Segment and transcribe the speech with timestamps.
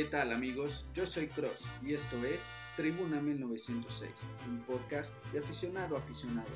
[0.00, 0.82] ¿Qué tal amigos?
[0.94, 2.40] Yo soy Cross y esto es
[2.74, 4.10] Tribuna 1906,
[4.48, 6.48] un podcast de aficionado a aficionado.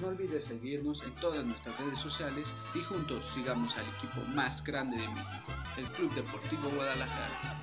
[0.00, 4.96] No olvides seguirnos en todas nuestras redes sociales y juntos sigamos al equipo más grande
[4.96, 7.60] de México, el Club Deportivo Guadalajara.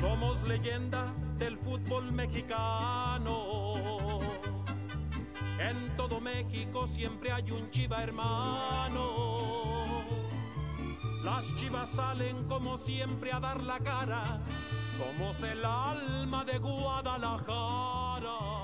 [0.00, 3.73] Somos leyenda del fútbol mexicano.
[5.68, 10.04] En todo México siempre hay un chiva hermano.
[11.24, 14.42] Las chivas salen como siempre a dar la cara.
[14.98, 18.63] Somos el alma de Guadalajara.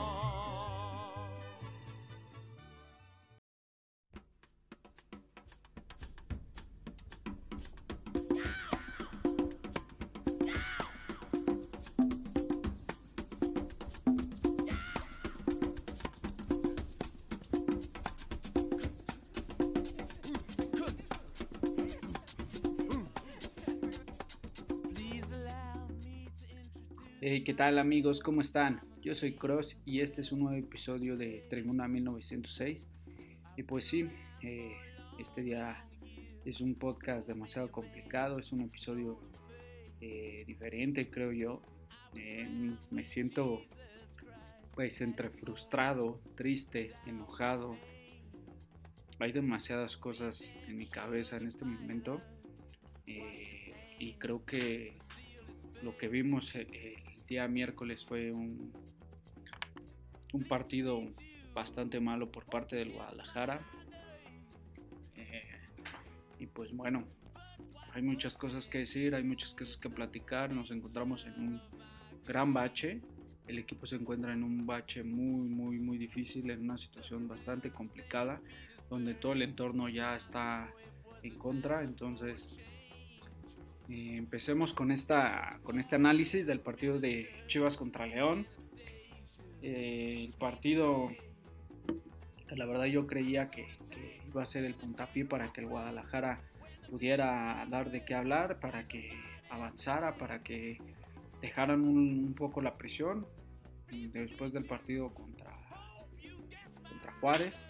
[27.45, 28.21] ¿Qué tal amigos?
[28.21, 28.83] ¿Cómo están?
[29.01, 32.87] Yo soy Cross y este es un nuevo episodio de Tribuna 1906.
[33.57, 34.11] Y pues sí,
[34.43, 34.77] eh,
[35.19, 35.87] este día
[36.45, 39.19] es un podcast demasiado complicado, es un episodio
[40.03, 41.63] eh, diferente creo yo.
[42.15, 42.47] Eh,
[42.91, 43.63] me siento
[44.75, 47.79] pues entre frustrado, triste, enojado.
[49.19, 52.21] Hay demasiadas cosas en mi cabeza en este momento
[53.07, 54.99] y creo que
[55.83, 56.55] lo que vimos
[57.31, 58.73] día miércoles fue un,
[60.33, 61.01] un partido
[61.55, 63.61] bastante malo por parte del Guadalajara.
[65.15, 65.45] Eh,
[66.41, 67.05] y pues bueno,
[67.95, 70.53] hay muchas cosas que decir, hay muchas cosas que platicar.
[70.53, 71.63] Nos encontramos en un
[72.27, 73.01] gran bache.
[73.47, 77.71] El equipo se encuentra en un bache muy, muy, muy difícil, en una situación bastante
[77.71, 78.41] complicada,
[78.89, 80.69] donde todo el entorno ya está
[81.23, 81.85] en contra.
[81.85, 82.59] Entonces,
[83.91, 88.47] eh, empecemos con, esta, con este análisis del partido de Chivas contra León.
[89.63, 91.11] Eh, el partido,
[92.51, 93.67] la verdad yo creía que,
[94.29, 96.41] iba a ser el puntapié para que el Guadalajara
[96.89, 99.11] pudiera dar de qué hablar, para que
[99.49, 100.79] avanzara, para que
[101.41, 103.27] dejaran un, poco la presión
[103.91, 105.51] después del partido contra,
[106.89, 107.65] contra Juárez.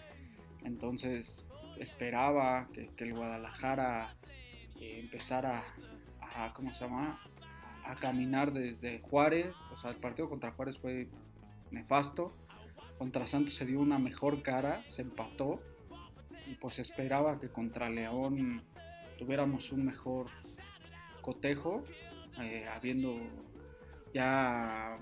[0.63, 1.47] Entonces
[1.79, 4.15] esperaba que, el Guadalajara
[4.79, 5.63] eh, empezara
[6.35, 7.19] a, ¿cómo se llama?
[7.85, 11.09] A caminar desde Juárez, o sea, el partido contra Juárez fue
[11.71, 12.33] nefasto,
[12.97, 15.61] contra Santos se dio una mejor cara, se empató,
[16.47, 18.63] y pues esperaba que contra León
[19.17, 20.27] tuviéramos un mejor
[21.21, 21.83] cotejo,
[22.41, 23.17] eh, habiendo
[24.13, 24.97] ya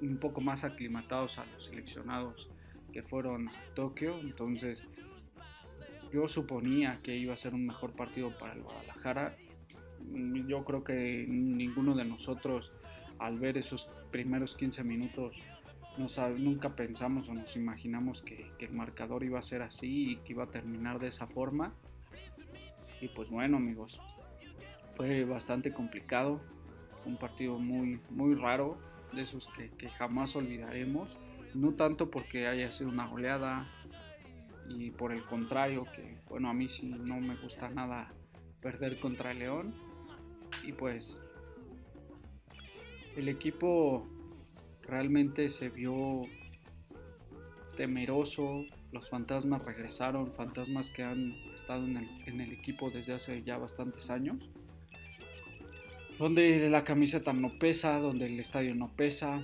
[0.00, 2.48] un poco más aclimatados a los seleccionados
[2.92, 4.86] que fueron a Tokio, entonces
[6.12, 9.36] yo suponía que iba a ser un mejor partido para el Guadalajara
[10.46, 12.72] yo creo que ninguno de nosotros
[13.18, 15.36] al ver esos primeros 15 minutos
[15.96, 16.06] no
[16.38, 20.44] nunca pensamos o nos imaginamos que, el marcador iba a ser así y que iba
[20.44, 21.74] a terminar de esa forma.
[23.00, 24.00] Y pues bueno amigos,
[24.96, 26.40] fue bastante complicado,
[27.04, 28.78] un partido muy, muy raro,
[29.12, 31.08] de esos que, que jamás olvidaremos,
[31.54, 33.68] no tanto porque haya sido una goleada
[34.68, 38.12] y por el contrario, que bueno, a mí sí no me gusta nada
[38.60, 39.74] perder contra el León,
[40.66, 41.18] y pues
[43.16, 44.06] el equipo
[44.82, 46.22] realmente se vio
[47.76, 54.10] temeroso, los fantasmas regresaron, fantasmas que han estado en el, equipo desde hace ya bastantes
[54.10, 54.38] años,
[56.18, 59.42] donde la camiseta no pesa, donde el estadio no pesa,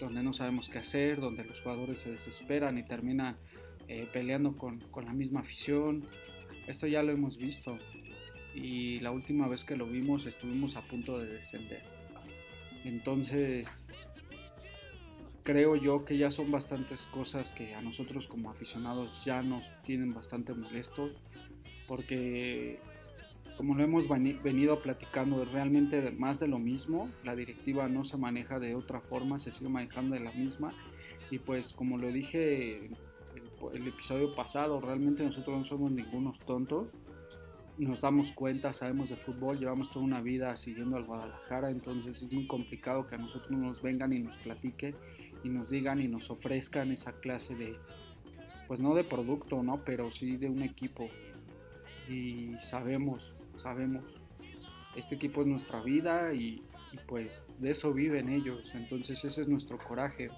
[0.00, 3.36] donde no sabemos qué hacer, donde los jugadores se desesperan y terminan
[3.88, 6.06] eh, peleando con, con la misma afición.
[6.66, 7.78] Esto ya lo hemos visto
[8.54, 11.82] y la última vez que lo vimos estuvimos a punto de descender.
[12.84, 13.84] Entonces,
[15.42, 20.14] creo yo que ya son bastantes cosas que a nosotros como aficionados ya nos tienen
[20.14, 21.12] bastante molestos,
[21.86, 22.78] porque
[23.56, 28.58] como lo hemos venido platicando, realmente más de lo mismo, la directiva no se maneja
[28.58, 30.72] de otra forma, se sigue manejando de la misma,
[31.30, 32.96] y pues como lo dije el,
[33.74, 36.88] el episodio pasado, realmente nosotros no somos ningunos tontos,
[37.84, 42.30] nos damos cuenta, sabemos de fútbol, llevamos toda una vida siguiendo al Guadalajara, entonces es
[42.30, 44.94] muy complicado que a nosotros nos vengan y nos platiquen
[45.42, 47.76] y nos digan y nos ofrezcan esa clase de,
[48.68, 49.82] pues no de producto, ¿no?
[49.84, 51.08] Pero sí de un equipo.
[52.08, 54.04] Y sabemos, sabemos,
[54.94, 56.62] este equipo es nuestra vida y,
[56.92, 60.30] y pues de eso viven ellos, entonces ese es nuestro coraje.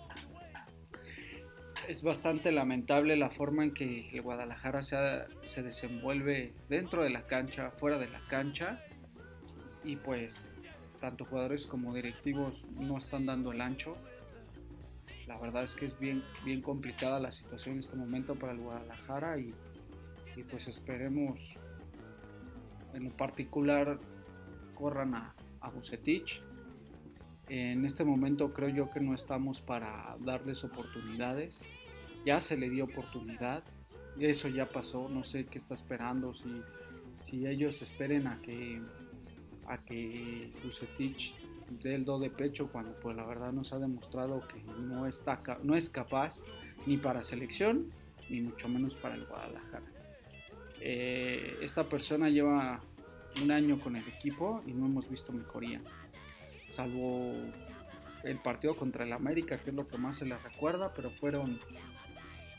[1.89, 4.97] Es bastante lamentable la forma en que el Guadalajara se,
[5.45, 8.81] se desenvuelve dentro de la cancha, fuera de la cancha.
[9.85, 10.51] Y pues
[11.01, 13.97] tanto jugadores como directivos no están dando el ancho.
[15.27, 18.59] La verdad es que es bien, bien complicada la situación en este momento para el
[18.59, 19.55] Guadalajara y,
[20.37, 21.41] y pues esperemos
[22.95, 23.99] en lo particular
[24.75, 26.43] corran a, a Bucetich.
[27.49, 31.61] En este momento creo yo que no estamos para darles oportunidades.
[32.25, 33.63] Ya se le dio oportunidad.
[34.19, 35.09] Eso ya pasó.
[35.09, 36.35] No sé qué está esperando.
[36.35, 36.63] Si,
[37.25, 38.81] si ellos esperen a que
[39.67, 41.35] a que Bucetich
[41.83, 45.41] dé el do de pecho cuando pues la verdad nos ha demostrado que no, está,
[45.63, 46.41] no es capaz
[46.87, 47.91] ni para selección
[48.29, 49.85] ni mucho menos para el Guadalajara.
[50.81, 52.81] Eh, esta persona lleva
[53.41, 55.81] un año con el equipo y no hemos visto mejoría,
[56.71, 57.33] salvo
[58.25, 61.59] el partido contra el América, que es lo que más se le recuerda, pero fueron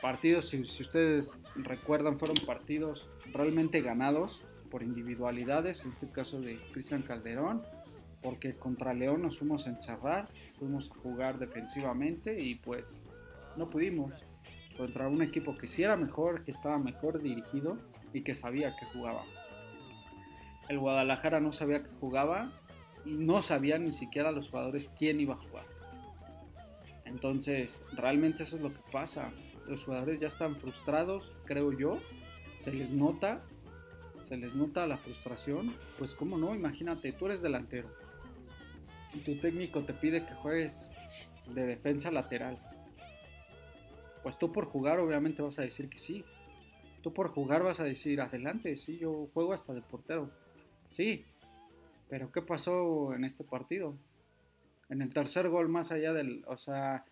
[0.03, 7.03] partidos, si, ustedes recuerdan, fueron partidos realmente ganados por individualidades, en este caso de Cristian
[7.03, 7.63] Calderón,
[8.21, 10.27] porque contra León nos fuimos a encerrar,
[10.59, 12.83] fuimos a jugar defensivamente y pues
[13.55, 14.11] no pudimos.
[14.75, 17.77] Contra un equipo que sí era mejor, que estaba mejor dirigido
[18.11, 19.23] y que sabía que jugaba.
[20.67, 22.51] El Guadalajara no sabía que jugaba
[23.05, 25.65] y no sabía ni siquiera los jugadores quién iba a jugar.
[27.05, 29.31] Entonces, realmente eso es lo que pasa.
[29.67, 31.99] Los jugadores ya están frustrados, creo yo.
[32.61, 33.41] Se les nota
[34.25, 37.89] se les nota la frustración, pues cómo no, imagínate, tú eres delantero
[39.13, 40.89] y tu técnico te pide que juegues
[41.53, 42.57] de defensa lateral.
[44.23, 46.23] Pues tú por jugar obviamente vas a decir que sí.
[47.01, 50.31] Tú por jugar vas a decir, adelante, sí, yo juego hasta de portero.
[50.89, 51.25] Sí,
[52.09, 53.97] pero ¿qué pasó en este partido?
[54.89, 57.03] En el tercer gol, más allá del, o sea,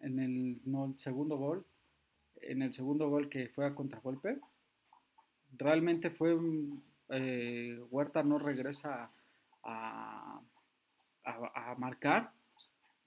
[0.00, 1.64] en el, no, el segundo gol,
[2.42, 4.38] en el segundo gol que fue a contragolpe,
[5.56, 6.36] realmente fue,
[7.10, 9.10] eh, Huerta no regresa
[9.62, 10.40] a,
[11.24, 12.32] a, marcar,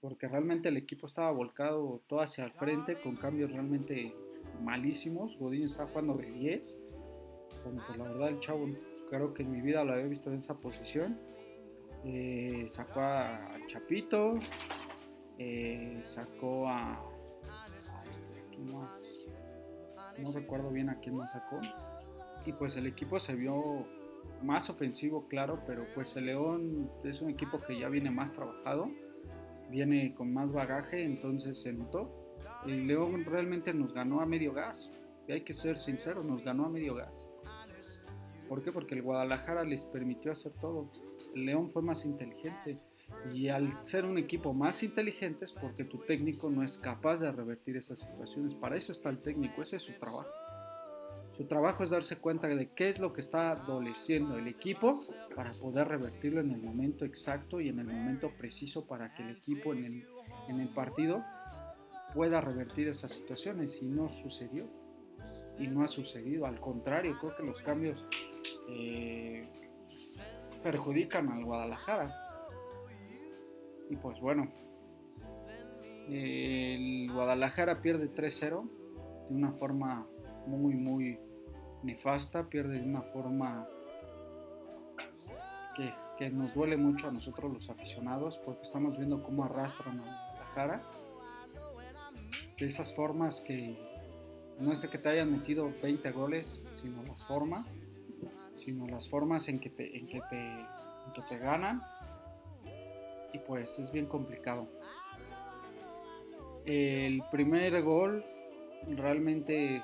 [0.00, 4.14] porque realmente el equipo estaba volcado todo hacia el frente con cambios realmente
[4.62, 5.36] malísimos.
[5.38, 6.78] Godín está jugando de 10.
[7.64, 8.68] Bueno, pues la verdad el chavo
[9.10, 11.18] creo que en mi vida lo había visto en esa posición.
[12.04, 14.36] Eh, sacó a Chapito,
[15.38, 17.00] eh, sacó a,
[18.10, 18.42] este,
[20.22, 21.60] No recuerdo bien a quién más sacó
[22.44, 23.86] y pues el equipo se vio
[24.42, 28.90] más ofensivo, claro, pero pues el León es un equipo que ya viene más trabajado,
[29.70, 32.10] viene con más bagaje, entonces se notó.
[32.66, 34.90] El León realmente nos ganó a medio gas,
[35.28, 37.28] y hay que ser sinceros, nos ganó a medio gas.
[38.48, 38.72] ¿Por qué?
[38.72, 40.90] Porque el Guadalajara les permitió hacer todo.
[41.34, 42.76] El León fue más inteligente.
[43.32, 47.30] Y al ser un equipo más inteligente es porque tu técnico no es capaz de
[47.30, 48.54] revertir esas situaciones.
[48.54, 50.28] Para eso está el técnico, ese es su trabajo.
[51.36, 54.92] Su trabajo es darse cuenta de qué es lo que está adoleciendo el equipo
[55.34, 59.30] para poder revertirlo en el momento exacto y en el momento preciso para que el
[59.30, 60.06] equipo en el,
[60.48, 61.24] en el partido
[62.14, 64.68] pueda revertir esas situaciones y no sucedió
[65.58, 68.04] y no ha sucedido al contrario creo que los cambios
[68.68, 69.48] eh,
[70.62, 72.21] perjudican al Guadalajara
[73.90, 74.48] y pues bueno
[76.08, 78.68] el Guadalajara pierde 3-0
[79.28, 80.06] de una forma
[80.46, 81.18] muy, muy
[81.82, 83.66] nefasta, pierde de una forma
[85.74, 90.82] que, nos duele mucho a nosotros los aficionados, porque estamos viendo cómo arrastran a Guadalajara.
[92.58, 93.76] De esas formas que
[94.60, 97.74] no es que te hayan metido 20 goles, sino las formas,
[98.54, 101.82] sino las formas en que te, en que te ganan.
[103.32, 104.68] Y pues es bien complicado.
[106.64, 108.24] El primer gol
[108.86, 109.82] realmente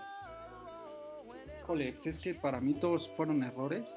[1.76, 3.96] es que para mí todos fueron errores.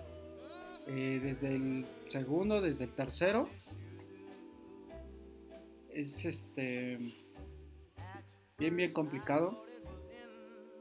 [0.87, 3.49] Eh, desde el segundo, desde el tercero.
[5.89, 6.97] Es este.
[8.57, 9.63] Bien, bien complicado.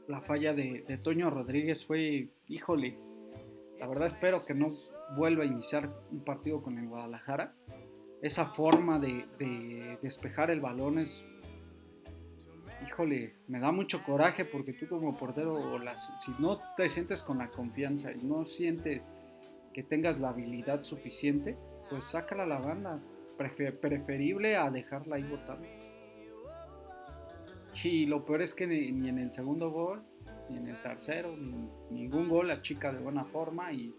[0.08, 2.98] La falla de, Toño Rodríguez fue, híjole,
[3.78, 4.66] la verdad espero que no
[5.16, 7.54] vuelva a iniciar un partido con el Guadalajara.
[8.22, 11.24] Esa forma de, de despejar el balón es
[12.86, 15.78] híjole, me da mucho coraje porque tú como portero,
[16.24, 19.08] si no te sientes con la confianza y no sientes
[19.72, 21.56] que tengas la habilidad suficiente,
[21.88, 23.00] pues sácala a la banda.
[23.36, 25.62] preferible a dejarla ahí botada.
[27.84, 30.02] Y lo peor es que ni, en el segundo gol,
[30.50, 31.36] ni en el tercero,
[31.90, 33.94] ningún gol la chica de buena forma y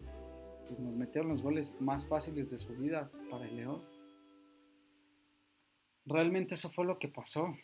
[0.68, 3.82] pues, nos metieron los goles más fáciles de su vida para el León.
[6.06, 7.56] Realmente eso fue lo que pasó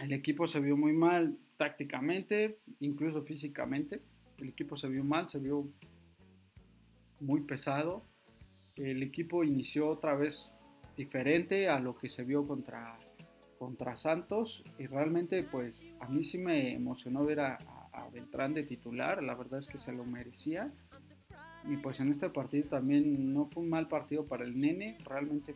[0.00, 4.02] El equipo se vio muy mal tácticamente, incluso físicamente.
[4.38, 5.68] El equipo se vio mal, se vio
[7.20, 8.04] muy pesado.
[8.74, 10.50] El equipo inició otra vez
[10.96, 12.98] diferente a lo que se vio contra,
[13.58, 17.58] contra Santos y realmente pues a mí sí me emocionó ver a,
[17.92, 20.72] a Beltrán de titular, la verdad es que se lo merecía.
[21.66, 25.54] Y pues en este partido también no fue un mal partido para el nene, realmente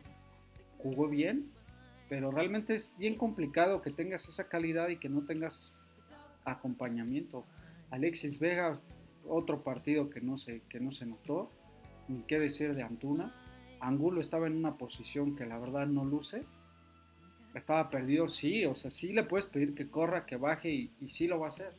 [0.79, 1.51] jugó bien,
[2.09, 5.75] pero realmente es bien complicado que tengas esa calidad y que no tengas
[6.45, 7.45] acompañamiento.
[7.91, 8.73] Alexis Vega,
[9.27, 11.51] otro partido que no se, que no se notó,
[12.07, 13.33] ni qué decir de Antuna.
[13.79, 16.43] Angulo estaba en una posición que la verdad no luce.
[17.53, 21.09] Estaba perdido, sí, o sea, sí le puedes pedir que corra, que baje y, y
[21.09, 21.73] sí lo va a hacer.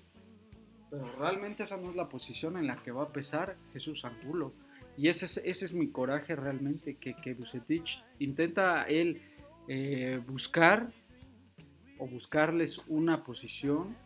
[0.90, 4.52] Pero realmente esa no es la posición en la que va a pesar Jesús Angulo.
[5.00, 9.22] Y ese es, ese es mi coraje realmente, que, que Bucetich intenta él
[9.66, 10.92] eh, buscar
[11.96, 13.96] o buscarles una posición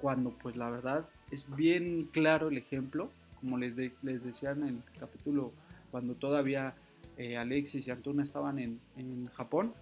[0.00, 4.82] cuando pues la verdad es bien claro el ejemplo, como les, les decía en el
[5.00, 5.52] capítulo
[5.90, 6.76] cuando todavía
[7.16, 9.74] eh, Alexis y Antuna estaban en, en Japón,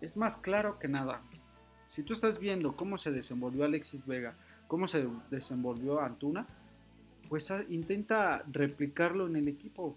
[0.00, 1.20] es más claro que nada.
[1.88, 4.38] Si tú estás viendo cómo se desenvolvió Alexis Vega,
[4.68, 6.46] cómo se desenvolvió Antuna,
[7.28, 9.96] pues intenta replicarlo en el equipo.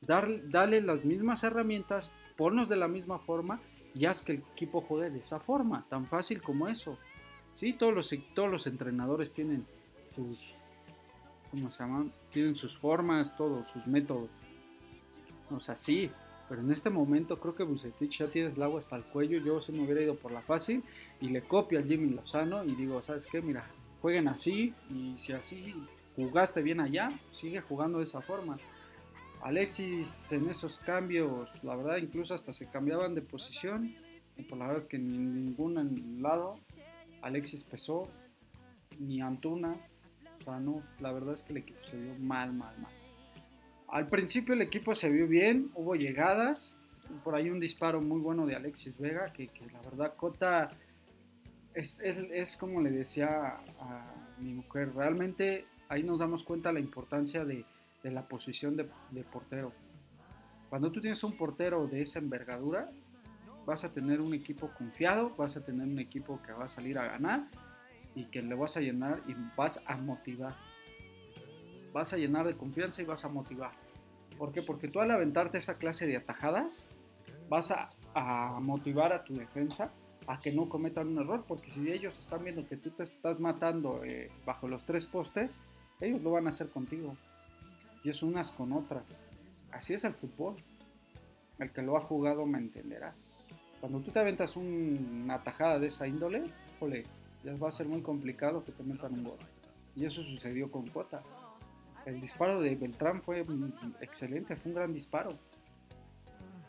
[0.00, 3.60] Dar, dale las mismas herramientas, ponlos de la misma forma
[3.94, 6.98] y haz que el equipo juegue de esa forma, tan fácil como eso.
[7.54, 9.66] Sí, todos los, todos los entrenadores tienen
[10.14, 10.54] sus,
[11.50, 12.12] ¿cómo se llaman?
[12.30, 14.30] Tienen sus formas, todos sus métodos.
[15.50, 16.10] O sea, sí,
[16.48, 19.40] pero en este momento creo que Bucetich ya tienes el agua hasta el cuello.
[19.40, 20.82] Yo se me hubiera ido por la fácil
[21.20, 23.42] y le copio a Jimmy Lozano y digo, ¿sabes qué?
[23.42, 23.64] Mira,
[24.00, 25.74] jueguen así y si así
[26.24, 28.58] jugaste bien allá, sigue jugando de esa forma.
[29.40, 33.94] Alexis en esos cambios, la verdad incluso hasta se cambiaban de posición.
[34.36, 36.58] Y por la verdad es que ni en ningún lado
[37.22, 38.08] Alexis pesó,
[38.98, 39.76] ni Antuna.
[40.40, 42.92] O sea, no, la verdad es que el equipo se vio mal, mal, mal.
[43.88, 46.76] Al principio el equipo se vio bien, hubo llegadas,
[47.24, 50.70] por ahí un disparo muy bueno de Alexis Vega, que, que la verdad Cota
[51.74, 56.80] es, es, es, como le decía a mi mujer, realmente ahí nos damos cuenta la
[56.80, 57.64] importancia de,
[58.02, 59.72] de la posición de, portero.
[60.68, 62.90] Cuando tú tienes un portero de esa envergadura,
[63.64, 66.98] vas a tener un equipo confiado, vas a tener un equipo que va a salir
[66.98, 67.48] a ganar
[68.14, 70.54] y que le vas a llenar y vas a motivar.
[71.92, 73.72] Vas a llenar de confianza y vas a motivar.
[74.36, 74.62] ¿Por qué?
[74.62, 76.86] Porque tú al aventarte esa clase de atajadas,
[77.48, 79.90] vas a, a motivar a tu defensa
[80.26, 83.40] a que no cometan un error, porque si ellos están viendo que tú te estás
[83.40, 85.58] matando eh, bajo los tres postes,
[86.00, 87.16] ellos lo van a hacer contigo.
[88.04, 89.04] Y es unas con otras.
[89.72, 90.56] Así es el fútbol.
[91.58, 93.14] El que lo ha jugado me entenderá.
[93.80, 96.44] Cuando tú te aventas un, una tajada de esa índole,
[96.78, 97.04] jole,
[97.44, 99.38] ya va a ser muy complicado que te metan un gol.
[99.94, 101.22] Y eso sucedió con Cota.
[102.06, 103.44] El disparo de Beltrán fue
[104.00, 105.30] excelente, fue un gran disparo.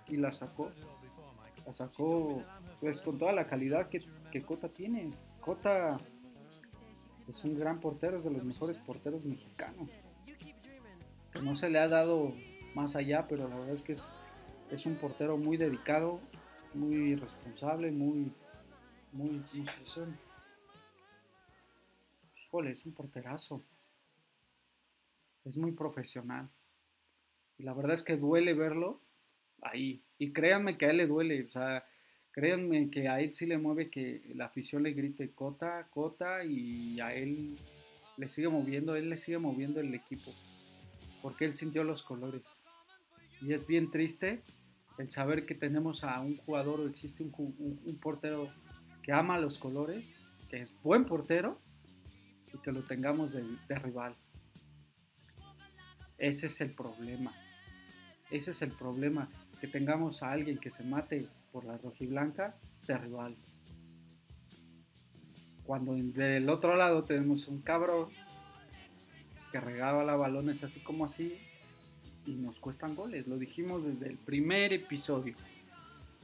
[0.08, 0.72] Y la sacó.
[1.66, 2.44] La sacó
[2.80, 5.12] pues con toda la calidad que, que Cota tiene.
[5.40, 5.98] Cota
[7.30, 9.90] es un gran portero, es de los mejores porteros mexicanos.
[11.42, 12.34] No se le ha dado
[12.74, 13.96] más allá, pero la verdad es que
[14.72, 16.20] es, un portero muy dedicado,
[16.74, 18.32] muy responsable, muy,
[19.12, 19.44] muy,
[22.36, 23.64] híjole, es un porterazo.
[25.46, 26.50] Es muy profesional.
[27.58, 29.02] Y la verdad es que duele verlo
[29.62, 30.04] ahí.
[30.18, 31.44] Y créanme que a él le duele.
[31.44, 31.86] O sea,
[32.32, 37.00] créanme que a él sí le mueve que la afición le grite cota, cota y
[37.00, 37.56] a él
[38.18, 40.32] le sigue moviendo, él le sigue moviendo el equipo.
[41.22, 42.44] Porque él sintió los colores.
[43.42, 44.42] Y es bien triste
[44.98, 48.54] el saber que tenemos a un jugador o existe un, portero
[49.02, 50.14] que ama los colores,
[50.50, 51.62] que es buen portero
[52.54, 54.16] y que lo tengamos de, de rival.
[56.18, 57.34] Ese es el problema.
[58.30, 59.30] Ese es el problema.
[59.62, 62.56] Que tengamos a alguien que se mate por la rojiblanca
[62.88, 63.36] de rival.
[65.64, 68.10] Cuando del otro lado tenemos un cabrón
[69.52, 71.38] que regaba la balones así como así
[72.26, 73.28] y nos cuestan goles.
[73.28, 75.36] Lo dijimos desde el primer episodio.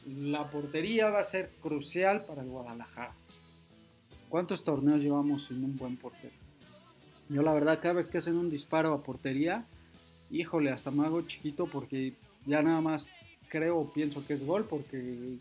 [0.08, 3.14] La portería va a ser crucial para el Guadalajara.
[4.30, 6.34] ¿Cuántos torneos llevamos sin un buen portero?
[7.30, 9.66] Yo la verdad cada vez que hacen un disparo a portería,
[10.30, 12.16] híjole, hasta me hago chiquito porque
[12.46, 13.10] ya nada más
[13.56, 15.38] creo pienso que es gol porque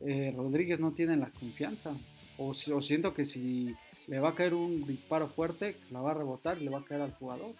[0.00, 1.92] eh, Rodríguez no tiene la confianza.
[2.38, 3.76] O, o, siento que si
[4.06, 6.84] le va a caer un disparo fuerte, la va a rebotar y le va a
[6.84, 7.52] caer al jugador.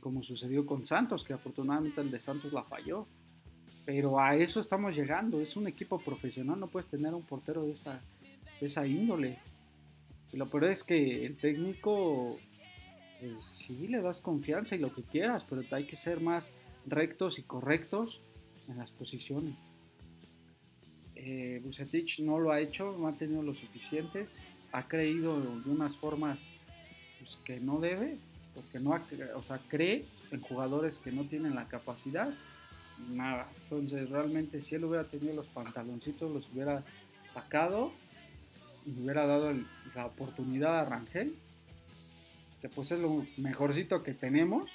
[0.00, 3.06] Como sucedió con Santos, que afortunadamente el de Santos la falló.
[3.84, 5.40] Pero a eso estamos llegando.
[5.40, 8.00] Es un equipo profesional, no puedes tener un portero de esa,
[8.60, 9.38] de esa índole.
[10.32, 12.36] Y lo peor es que el técnico,
[13.20, 16.52] pues sí, le das confianza y lo que quieras, pero hay que ser más
[16.84, 18.20] rectos y correctos
[18.68, 19.54] en las posiciones.
[21.16, 21.62] Eh,
[22.20, 26.38] no lo ha hecho, no ha tenido lo suficientes, ha creído de unas formas
[27.18, 28.18] pues, que no debe,
[28.54, 28.96] porque no
[29.34, 32.32] o sea, cree en jugadores que no tienen la capacidad,
[33.10, 33.48] nada.
[33.64, 36.84] Entonces realmente si él hubiera tenido los pantaloncitos, los hubiera
[37.32, 37.92] sacado
[38.86, 39.52] y hubiera dado
[39.94, 41.34] la oportunidad a Rangel,
[42.60, 44.70] que pues es lo mejorcito que tenemos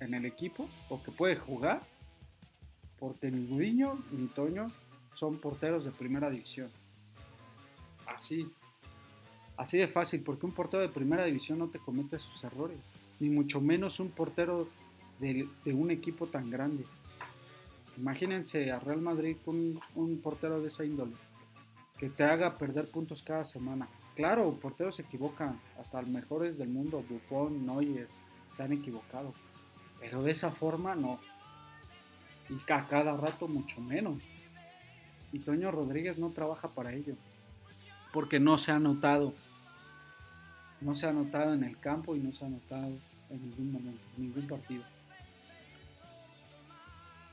[0.00, 1.80] en el equipo, o que puede jugar,
[3.02, 4.68] porque ni Gudiño ni Toño
[5.12, 6.70] son porteros de primera división.
[8.06, 8.48] Así,
[9.56, 12.78] así de fácil, porque un portero de primera división no te comete sus errores,
[13.18, 14.68] ni mucho menos un portero
[15.18, 16.84] de, un equipo tan grande.
[17.98, 21.14] Imagínense a Real Madrid con un, portero de esa índole,
[21.98, 23.88] que te haga perder puntos cada semana.
[24.14, 28.06] Claro, porteros se equivocan, hasta los mejores del mundo, Buffon, Neuer,
[28.52, 29.34] se han equivocado,
[29.98, 31.18] pero de esa forma no.
[32.52, 34.22] Y a cada rato mucho menos.
[35.32, 37.14] Y Toño Rodríguez no trabaja para ello,
[38.12, 39.32] porque no se ha notado.
[40.82, 42.92] No se ha notado en el campo y no se ha notado
[43.30, 44.84] en ningún momento, en ningún partido.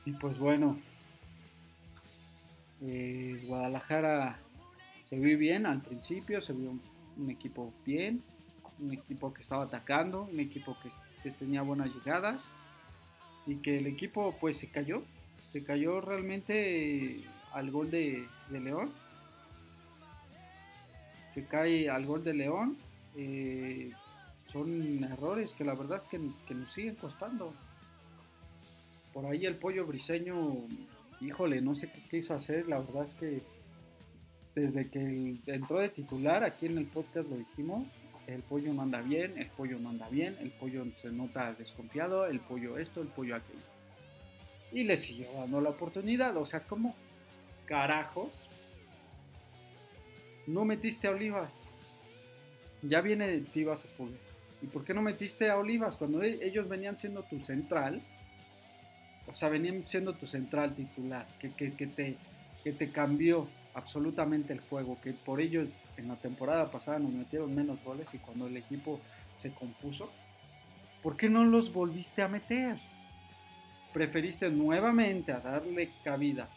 [0.05, 0.77] Y pues bueno,
[2.81, 4.39] eh, Guadalajara
[5.03, 6.79] se vio bien al principio, se vio
[7.17, 8.23] un, equipo bien,
[8.79, 10.89] un equipo que estaba atacando, un equipo que,
[11.21, 12.43] que, tenía buenas llegadas
[13.49, 15.01] y que el equipo pues se cayó,
[15.51, 18.91] se cayó realmente al gol de, León.
[21.33, 22.77] Se cae al gol de León.
[23.15, 23.91] Eh,
[24.51, 26.19] son errores que la verdad es que,
[26.53, 27.55] nos siguen costando.
[29.13, 30.67] Por ahí el pollo briseño,
[31.19, 32.67] híjole, no sé qué quiso hacer.
[32.67, 33.41] La verdad es que
[34.53, 37.87] desde que entró de titular, aquí en el podcast lo dijimos,
[38.33, 42.25] el pollo no anda bien, el pollo no anda bien, el pollo se nota desconfiado,
[42.25, 43.59] el pollo esto, el pollo aquello.
[44.71, 46.95] Y le siguió dando la oportunidad, o sea, ¿cómo,
[47.65, 48.47] carajos
[50.45, 51.67] no metiste a Olivas?
[52.81, 53.85] Ya viene Tivas
[54.61, 55.97] ¿Y por qué no metiste a Olivas?
[55.97, 58.01] Cuando e-, ellos venían siendo tu central,
[59.27, 62.15] o sea, venían siendo tu central titular, que, que, te,
[62.63, 67.53] que te cambió absolutamente el juego, que por ellos en la temporada pasada nos metieron
[67.53, 68.99] menos goles y cuando el equipo
[69.37, 70.11] se compuso,
[71.01, 72.77] ¿por qué no los volviste a meter?
[73.93, 76.49] Preferiste nuevamente a darle cabida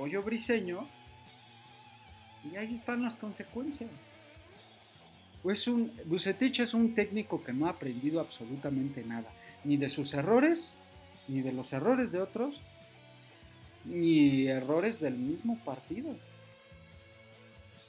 [0.00, 0.86] pollo briseño.
[2.50, 3.90] Y ahí están las consecuencias.
[5.42, 9.30] Pues un, Bucetich es un técnico que no ha aprendido absolutamente nada,
[9.62, 10.76] ni de sus errores,
[11.28, 12.62] ni de los errores de otros,
[13.84, 16.16] ni errores del mismo partido.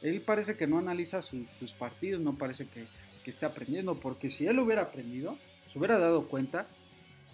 [0.01, 2.85] Él parece que no analiza sus, partidos, no parece que,
[3.23, 5.37] que esté aprendiendo, porque si él hubiera aprendido,
[5.67, 6.67] se hubiera dado cuenta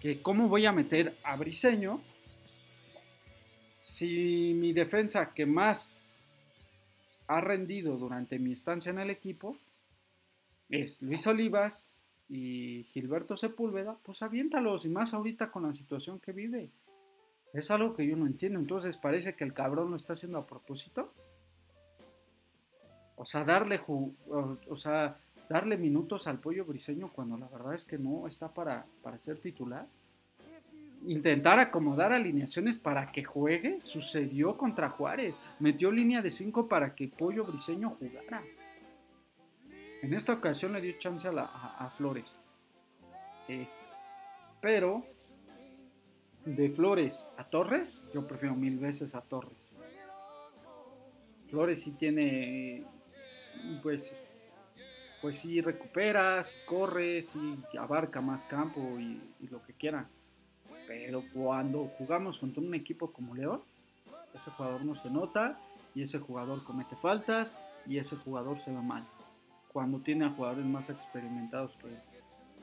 [0.00, 2.00] que cómo voy a meter a Briseño
[3.80, 6.02] si mi defensa que más
[7.26, 9.56] ha rendido durante mi estancia en el equipo
[10.68, 11.86] es Luis Olivas
[12.28, 16.70] y Gilberto Sepúlveda, pues aviéntalos y más ahorita con la situación que vive.
[17.54, 18.58] Es algo que yo no entiendo.
[18.58, 21.12] Entonces parece que el cabrón lo está haciendo a propósito.
[23.18, 27.98] O sea, darle, o, sea, darle minutos al pollo briseño cuando la verdad es que
[27.98, 29.86] no está para, para ser titular
[31.06, 35.34] intentar acomodar alineaciones para que juegue, sucedió contra Juárez.
[35.58, 38.42] Metió línea de 5 para que Pollo Briseño jugara.
[40.02, 42.38] En esta ocasión le dio chance a, Flores.
[43.46, 43.66] Sí.
[44.60, 45.04] Pero
[46.44, 49.58] de Flores a Torres, yo prefiero mil veces a Torres.
[51.46, 52.84] Flores sí tiene,
[53.82, 54.14] pues,
[55.20, 60.08] pues sí recupera, sí corre, sí abarca más campo y, y lo que quiera
[60.88, 63.60] pero cuando jugamos contra un equipo como León,
[64.34, 65.60] ese jugador no se nota
[65.94, 67.54] y ese jugador comete faltas
[67.86, 69.04] y ese jugador se va mal.
[69.70, 71.98] Cuando tiene a jugadores más experimentados que él.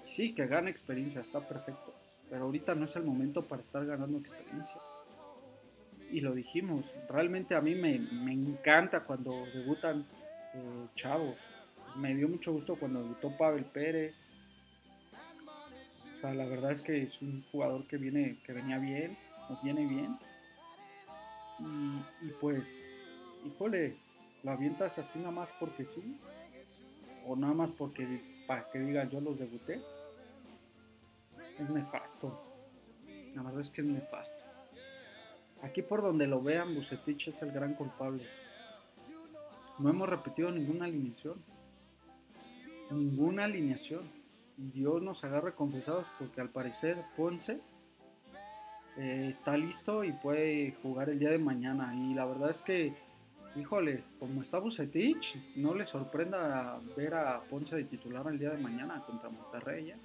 [0.08, 1.94] sí, que gana experiencia, está perfecto.
[2.28, 4.82] Pero ahorita no es el momento para estar ganando experiencia.
[6.12, 7.96] Y lo dijimos, realmente a mí me,
[8.34, 10.04] encanta cuando debutan
[10.96, 11.36] chavos.
[11.96, 14.26] Me dio mucho gusto cuando debutó Pavel Pérez,
[16.34, 19.18] la verdad es que es un jugador que viene, que venía bien,
[19.50, 20.18] o viene bien.
[22.22, 22.80] Y, pues,
[23.46, 23.98] híjole,
[24.44, 26.20] lo avientas así nada más porque sí.
[27.28, 29.82] O nada más porque para que digan yo los debuté.
[31.60, 32.42] Es nefasto.
[33.34, 34.44] La verdad es que es nefasto.
[35.62, 38.28] Aquí por donde lo vean, Bucetich es el gran culpable.
[39.78, 41.44] No hemos repetido ninguna alineación.
[42.92, 44.04] Ninguna alineación.
[44.58, 47.60] Dios nos agarre confesados porque al parecer Ponce
[48.98, 51.94] eh, está listo y puede jugar el día de mañana.
[51.94, 52.94] Y la verdad es que,
[53.56, 58.62] híjole, como está Bucetich, no le sorprenda ver a Ponce de titular el día de
[58.62, 59.92] mañana contra Monterrey.
[59.92, 59.98] ¿eh?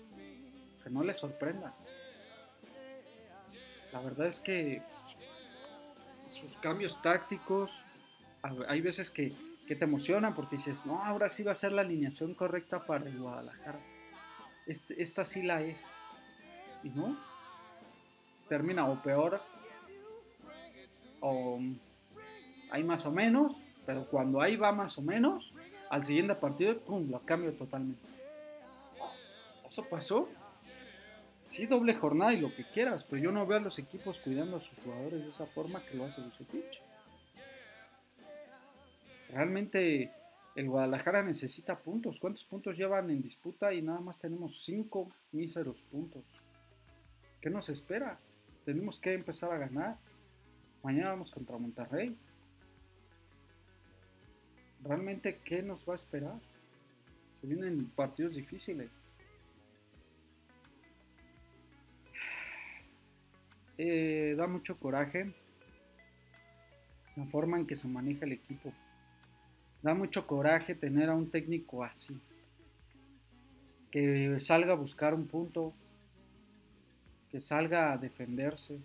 [0.82, 1.74] Que no le sorprenda.
[3.92, 4.82] La verdad es que
[6.28, 7.72] sus cambios tácticos,
[8.68, 9.32] hay veces que,
[9.76, 13.18] te emocionan porque dices, no, ahora sí va a ser la alineación correcta para el
[13.18, 13.78] Guadalajara.
[14.66, 15.92] Este, esta sí la es.
[16.82, 17.16] Y no,
[18.48, 19.40] termina o peor,
[21.20, 21.60] o
[22.70, 23.56] hay más o menos,
[23.86, 25.52] pero cuando ahí va más o menos,
[25.90, 28.02] al siguiente partido, ¡pum!, lo cambio totalmente.
[29.66, 30.28] Eso pasó.
[31.46, 34.56] Sí, doble jornada y lo que quieras, pero yo no veo a los equipos cuidando
[34.56, 36.80] a sus jugadores de esa forma que lo hace Bucetich.
[39.32, 40.12] Realmente
[40.56, 42.18] el Guadalajara necesita puntos.
[42.18, 43.72] ¿Cuántos puntos llevan en disputa?
[43.72, 46.24] Y nada más tenemos cinco míseros puntos.
[47.40, 48.18] ¿Qué nos espera?
[48.64, 49.96] tenemos que empezar a ganar.
[50.82, 52.16] Mañana vamos contra Monterrey.
[54.82, 56.38] Realmente, ¿qué nos va a esperar?
[57.40, 58.90] Se vienen partidos difíciles.
[63.76, 65.32] Eh, da mucho coraje
[67.16, 68.72] la forma en que se maneja el equipo.
[69.82, 72.18] Da mucho coraje tener a un técnico así.
[73.90, 75.72] Que salga a buscar un punto,
[77.30, 78.78] que salga a defenderse,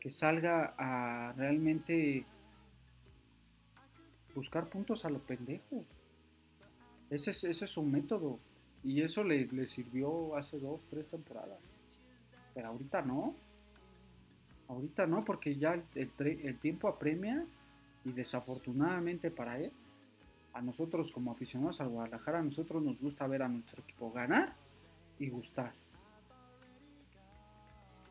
[0.00, 2.24] que salga a realmente
[4.34, 5.84] buscar puntos a lo pendejo.
[7.10, 8.38] Ese es, ese es su método.
[8.84, 11.58] Y eso le, sirvió hace dos, tres temporadas.
[12.54, 13.34] Pero ahorita no.
[14.68, 17.44] Ahorita no, porque ya el, el, tiempo apremia
[18.04, 19.72] y desafortunadamente para él,
[20.56, 24.54] a nosotros como aficionados al Guadalajara, a nosotros nos gusta ver a nuestro equipo ganar
[25.18, 25.74] y gustar.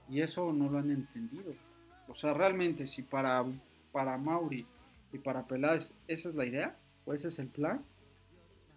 [0.07, 1.55] Y eso no lo han entendido.
[2.07, 3.43] O sea, realmente si para,
[3.91, 4.63] para Mauri
[5.11, 7.83] y para Peláez esa es la idea, o ese es el plan,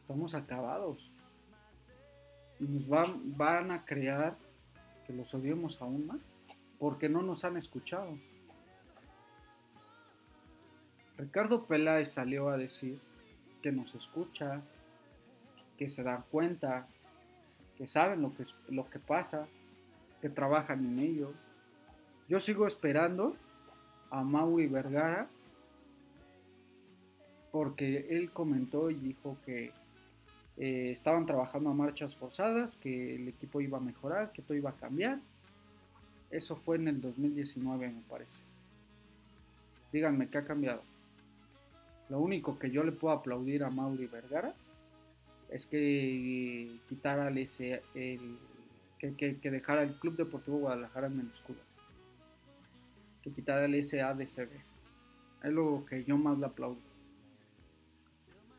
[0.01, 1.11] estamos acabados.
[2.61, 4.39] Y nos van, van a crear
[5.07, 6.21] que los odiemos aún más,
[6.79, 8.19] porque no nos han escuchado.
[11.19, 12.99] Ricardo Peláez salió a decir
[13.73, 14.63] nos escucha,
[15.77, 16.87] que se dan cuenta,
[17.77, 19.47] que saben lo que, lo que pasa,
[20.21, 21.33] que trabajan en ello.
[22.29, 23.37] Yo sigo esperando
[24.11, 25.29] a Maui Vergara
[27.51, 29.73] porque él comentó y dijo que
[30.57, 34.71] eh, estaban trabajando a marchas forzadas, que el equipo iba a mejorar, que todo iba
[34.71, 35.21] a cambiar.
[36.31, 38.43] Eso fue en el 2019 me parece.
[39.93, 40.83] Díganme qué ha cambiado.
[42.09, 44.55] Lo único que yo le puedo aplaudir a Mauri Vergara
[45.51, 48.39] es que quitara el,
[48.99, 51.59] que, dejara el Club Deportivo Guadalajara en escudo.
[53.23, 54.51] Que quitara el SADCB.
[55.43, 56.79] Es lo que yo más le aplaudo.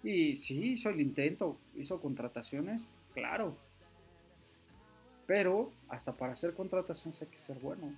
[0.03, 3.57] Y sí, hizo el intento, hizo contrataciones, claro.
[5.27, 7.93] Pero hasta para hacer contrataciones hay que ser bueno.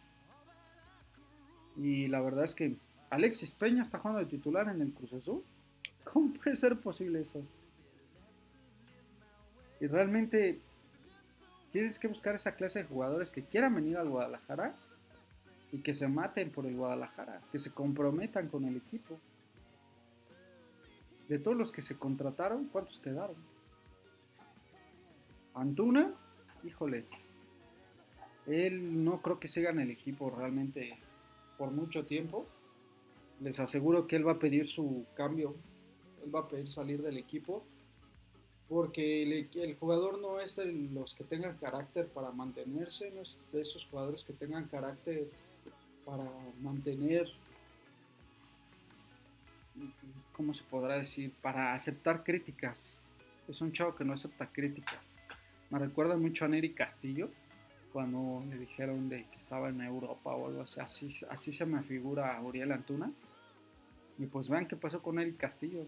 [1.77, 2.75] Y la verdad es que
[3.11, 5.43] Alexis Peña está jugando de titular en el Cruz Azul.
[6.03, 7.43] ¿Cómo puede ser posible eso?
[9.79, 10.59] Y realmente
[11.71, 14.75] Tienes que buscar esa clase de jugadores que quieran venir al Guadalajara
[15.71, 19.17] y que se maten por el Guadalajara, que se comprometan con el equipo.
[21.29, 23.37] De todos los que se contrataron, ¿cuántos quedaron?
[25.53, 26.13] Antuna,
[26.65, 27.05] híjole,
[28.47, 30.97] él no creo que siga en el equipo realmente
[31.57, 32.45] por mucho tiempo.
[33.41, 35.55] Les aseguro que él va a pedir su cambio,
[36.23, 37.65] él va a pedir salir del equipo
[38.71, 43.59] porque el, jugador no es de los que tengan carácter para mantenerse, no es de
[43.59, 45.27] esos jugadores que tengan carácter
[46.05, 46.23] para
[46.61, 47.27] mantener,
[50.31, 51.33] ¿cómo se podrá decir?
[51.41, 52.97] Para aceptar críticas.
[53.49, 55.17] Es un chavo que no acepta críticas.
[55.69, 57.29] Me recuerda mucho a Neri Castillo,
[57.91, 60.79] cuando le dijeron de que estaba en Europa o algo así.
[60.79, 63.11] Así, así se me figura a Uriel Antuna.
[64.21, 65.83] Y pues vean qué pasó con Neri Castillo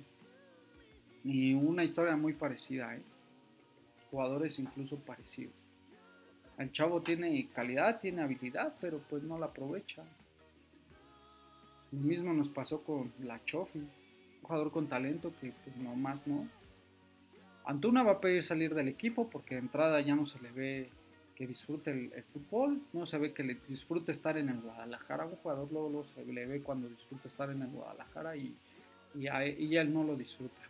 [1.24, 3.02] y una historia muy parecida, ¿eh?
[4.10, 5.54] Jugadores incluso parecidos.
[6.58, 10.04] El chavo tiene calidad, tiene habilidad, pero pues no la aprovecha.
[11.92, 13.90] Lo mismo nos pasó con la Chofi, un
[14.42, 16.48] jugador con talento que pues no más no.
[17.66, 20.90] Antuna va a pedir salir del equipo porque de entrada ya no se le ve
[21.36, 25.26] que disfrute el, fútbol, no se ve que le disfrute estar en el Guadalajara.
[25.26, 28.56] Un jugador luego, se le ve cuando disfruta estar en el Guadalajara y,
[29.16, 30.62] y, él no lo disfruta.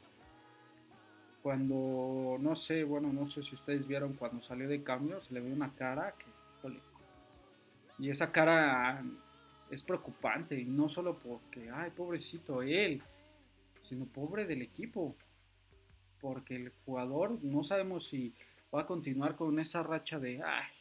[1.42, 5.42] Cuando, no sé, bueno, no sé si ustedes vieron cuando salió de cambio, se le
[5.42, 6.26] ve una cara que,
[8.00, 9.04] y esa cara
[9.70, 13.02] es preocupante, y no solo porque, ay, pobrecito él,
[13.84, 15.16] sino pobre del equipo.
[16.20, 18.34] Porque el jugador no sabemos si
[18.74, 20.72] va a continuar con esa racha de, ay,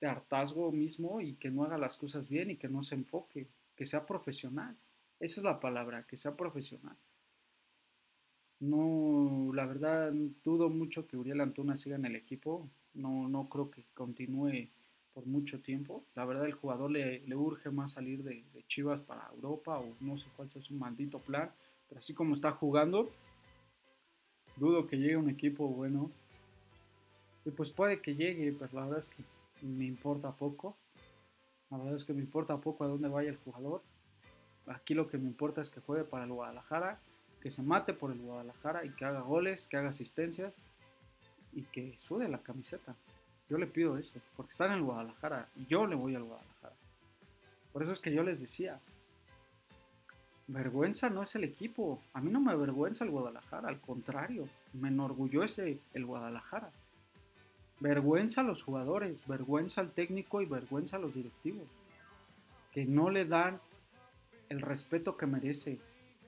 [0.00, 3.48] de hartazgo mismo y que no haga las cosas bien y que no se enfoque,
[3.76, 4.76] que sea profesional.
[5.20, 6.96] Esa es la palabra, que sea profesional.
[8.60, 10.12] No, la verdad,
[10.44, 12.68] dudo mucho que Uriel Antuna siga en el equipo.
[12.94, 14.68] No, no creo que continúe
[15.14, 16.04] por mucho tiempo.
[16.16, 20.16] La verdad, el jugador le, urge más salir de, de, Chivas para Europa o no
[20.18, 21.52] sé cuál sea su maldito plan.
[21.88, 23.10] Pero así como está jugando,
[24.58, 26.10] dudo que llegue un equipo bueno.
[27.44, 29.22] Y pues puede que llegue, pero la verdad es que
[29.62, 30.76] me importa poco.
[31.70, 33.82] La verdad es que me importa poco a dónde vaya el jugador.
[34.66, 37.00] Aquí lo que me importa es que juegue para el Guadalajara,
[37.40, 40.54] que se mate por el Guadalajara y que haga goles, que haga asistencias
[41.52, 42.94] y que sude la camiseta.
[43.48, 46.74] Yo le pido eso, porque está en el Guadalajara y yo le voy al Guadalajara.
[47.72, 48.80] Por eso es que yo les decía,
[50.48, 52.02] vergüenza no es el equipo.
[52.12, 56.70] A mí no me avergüenza el Guadalajara, al contrario, me enorgullece el Guadalajara.
[57.80, 61.68] Vergüenza a los jugadores, vergüenza al técnico y vergüenza a los directivos,
[62.72, 63.60] que no le dan
[64.48, 65.78] el respeto que merece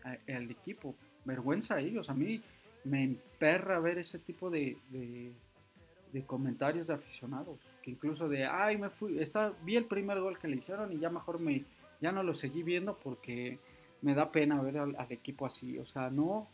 [0.05, 0.95] al equipo.
[1.25, 2.09] Vergüenza a ellos.
[2.09, 2.41] A mí
[2.85, 7.59] me emperra ver ese tipo de, de, comentarios de aficionados.
[7.83, 10.99] Que incluso de, ay, me fui, está, vi el primer gol que le hicieron y
[10.99, 11.65] ya mejor me,
[12.01, 13.59] ya no lo seguí viendo porque
[14.03, 15.79] me da pena ver al, equipo así.
[15.79, 16.47] O sea, no,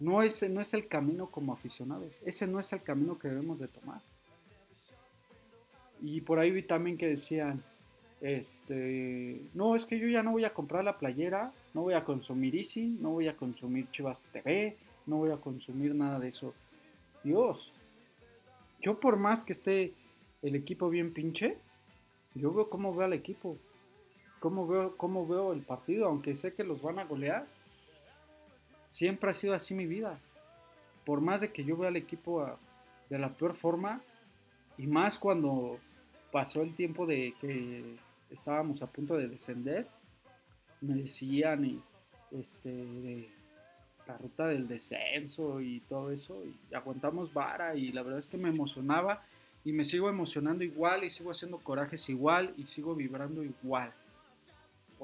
[0.00, 2.12] no es, no es el camino como aficionados.
[2.24, 4.00] Ese no es el camino que debemos de tomar.
[6.02, 7.62] Y por ahí vi también que decían,
[8.20, 12.04] este, no, es que yo ya no voy a comprar la playera, no voy a
[12.04, 16.54] consumir Easy, no voy a consumir Chivas TV, no voy a consumir nada de eso.
[17.22, 17.72] Dios,
[18.80, 19.94] yo por más que esté
[20.42, 21.56] el equipo bien pinche,
[22.34, 23.56] yo veo cómo veo al equipo
[24.44, 27.46] cómo veo, cómo veo el partido, aunque sé que los van a golear.
[28.88, 30.20] Siempre ha sido así mi vida.
[31.06, 32.46] Por más de que yo vea al equipo
[33.08, 34.02] de la peor forma,
[34.76, 35.78] y más cuando
[36.30, 37.96] pasó el tiempo de que
[38.28, 39.88] estábamos a punto de descender,
[40.82, 41.82] me decían y,
[42.30, 43.30] este,
[44.06, 48.36] la ruta del descenso y todo eso, y aguantamos vara, y la verdad es que
[48.36, 49.22] me emocionaba
[49.64, 53.94] y me sigo emocionando igual y sigo haciendo corajes igual y sigo vibrando igual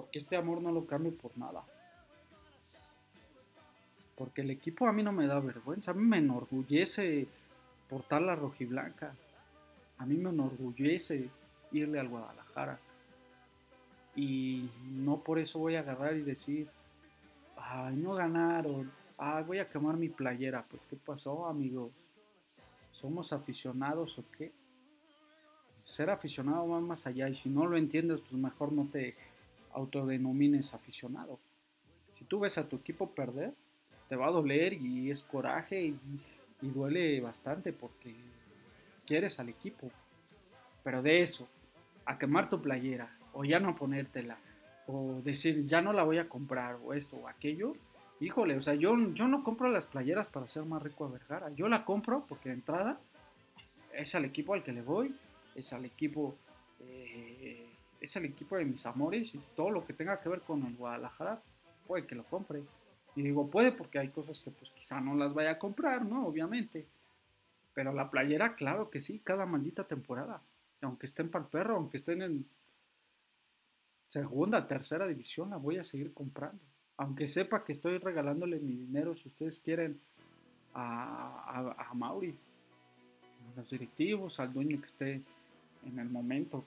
[0.00, 1.62] porque este amor no lo cambio por nada.
[4.16, 7.28] Porque el equipo a mí no me da vergüenza, a mí me enorgullece
[7.86, 9.14] portar la rojiblanca.
[9.98, 11.28] A mí me enorgullece
[11.72, 12.80] irle al Guadalajara.
[14.16, 16.66] Y no por eso voy a agarrar y decir,
[17.58, 20.64] ay, no ganaron, ay, voy a quemar mi playera.
[20.66, 21.92] Pues, ¿qué pasó, amigos?
[22.90, 24.50] ¿Somos aficionados o qué?
[25.84, 29.14] Ser aficionado va más allá y si no lo entiendes, pues mejor no te
[29.72, 31.38] autodenomines aficionado.
[32.14, 33.54] Si tú ves a tu equipo perder,
[34.08, 35.98] te va a doler y es coraje y,
[36.60, 38.14] duele bastante porque
[39.06, 39.90] quieres al equipo.
[40.84, 41.48] Pero de eso,
[42.04, 44.36] a quemar tu playera o ya no ponértela
[44.86, 47.74] o decir ya no la voy a comprar o esto o aquello,
[48.18, 51.50] híjole, o sea, yo, yo no compro las playeras para ser más rico a Vergara.
[51.54, 53.00] Yo la compro porque de entrada
[53.94, 55.14] es al equipo al que le voy,
[55.54, 56.36] es al equipo
[56.80, 57.69] eh,
[58.00, 60.76] es el equipo de mis amores y todo lo que tenga que ver con el
[60.76, 61.42] Guadalajara,
[61.86, 62.62] puede que lo compre.
[63.14, 66.26] Y digo, puede porque hay cosas que pues quizá no las vaya a comprar, ¿no?
[66.26, 66.86] Obviamente.
[67.74, 70.42] Pero la playera, claro que sí, cada maldita temporada.
[70.80, 72.46] Aunque estén para el perro, aunque estén en
[74.08, 76.62] segunda, tercera división, la voy a seguir comprando.
[76.96, 80.00] Aunque sepa que estoy regalándole mi dinero, si ustedes quieren,
[80.74, 85.22] a, a, a Mauri, a los directivos, al dueño que esté
[85.84, 86.64] en el momento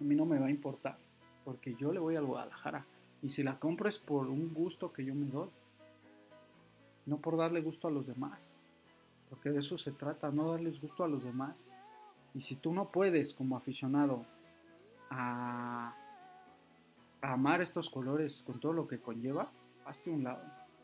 [0.00, 0.96] a mí no me va a importar,
[1.44, 2.84] porque yo le voy al Guadalajara.
[3.22, 5.48] Y si la compro es por un gusto que yo me doy,
[7.06, 8.38] no por darle gusto a los demás,
[9.28, 11.56] porque de eso se trata, no darles gusto a los demás.
[12.34, 14.24] Y si tú no puedes como aficionado
[15.10, 15.94] a,
[17.20, 19.50] amar estos colores con todo lo que conlleva,
[19.84, 20.42] hazte un lado.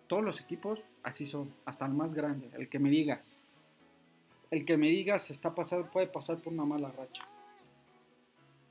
[0.09, 3.39] Todos los equipos así son, hasta el más grande, el que me digas.
[4.51, 7.25] El que me digas está pasando, puede pasar por una mala racha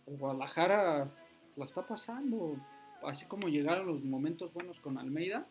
[0.08, 1.10] el Guadalajara
[1.56, 2.56] la está pasando.
[3.04, 5.46] Así como llegaron los momentos buenos con Almeida,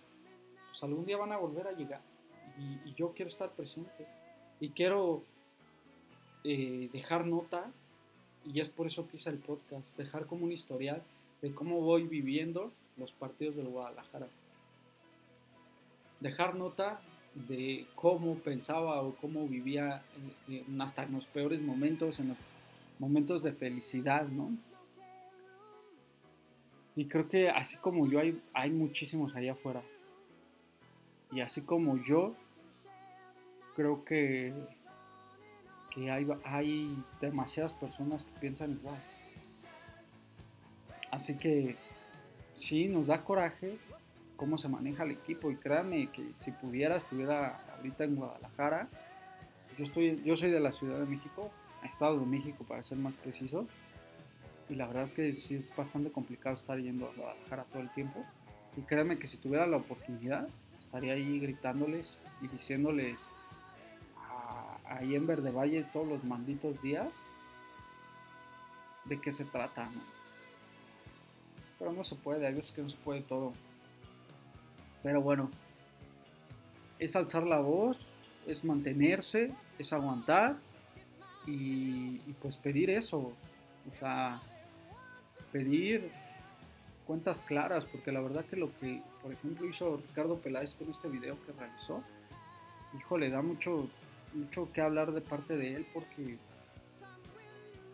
[0.70, 2.00] pues algún día van a volver a llegar.
[2.58, 4.06] Y, yo quiero estar presente.
[4.60, 5.22] Y quiero
[6.44, 7.70] eh, dejar nota,
[8.44, 11.02] y es por eso que hice el podcast, dejar como un historial
[11.40, 14.28] de cómo voy viviendo los partidos del Guadalajara.
[16.20, 17.00] Dejar nota
[17.34, 20.02] de cómo pensaba o cómo vivía
[20.80, 22.38] hasta en los peores momentos, en los
[22.98, 24.56] momentos de felicidad, ¿no?
[26.94, 29.82] Y creo que así como yo hay, hay muchísimos allá afuera.
[31.30, 32.34] Y así como yo,
[33.74, 34.52] creo que,
[35.90, 39.02] que hay, hay demasiadas personas que piensan igual.
[41.10, 41.76] Así que
[42.54, 43.78] sí, nos da coraje
[44.36, 48.88] cómo se maneja el equipo y créanme que si pudiera estuviera ahorita en Guadalajara.
[49.78, 51.50] Yo, estoy, yo soy de la Ciudad de México,
[51.84, 53.68] Estado de México para ser más precisos.
[54.68, 57.90] Y la verdad es que sí es bastante complicado estar yendo a Guadalajara todo el
[57.90, 58.24] tiempo.
[58.76, 63.18] Y créanme que si tuviera la oportunidad, estaría ahí gritándoles y diciéndoles
[64.86, 67.08] ahí en Verde Valle todos los malditos días
[69.04, 70.00] de qué se trata, ¿no?
[71.78, 73.52] Pero no se puede, hay veces que no se puede todo.
[75.02, 75.50] Pero bueno,
[76.98, 78.06] es alzar la voz,
[78.46, 80.56] es mantenerse, es aguantar
[81.46, 83.18] y, pues pedir eso.
[83.18, 84.40] O sea,
[85.50, 86.10] pedir
[87.06, 91.08] cuentas claras, porque la verdad que lo que, por ejemplo, hizo Ricardo Peláez con este
[91.08, 92.02] video que realizó,
[92.94, 93.88] hijo, le da mucho,
[94.34, 96.38] mucho que hablar de parte de él, porque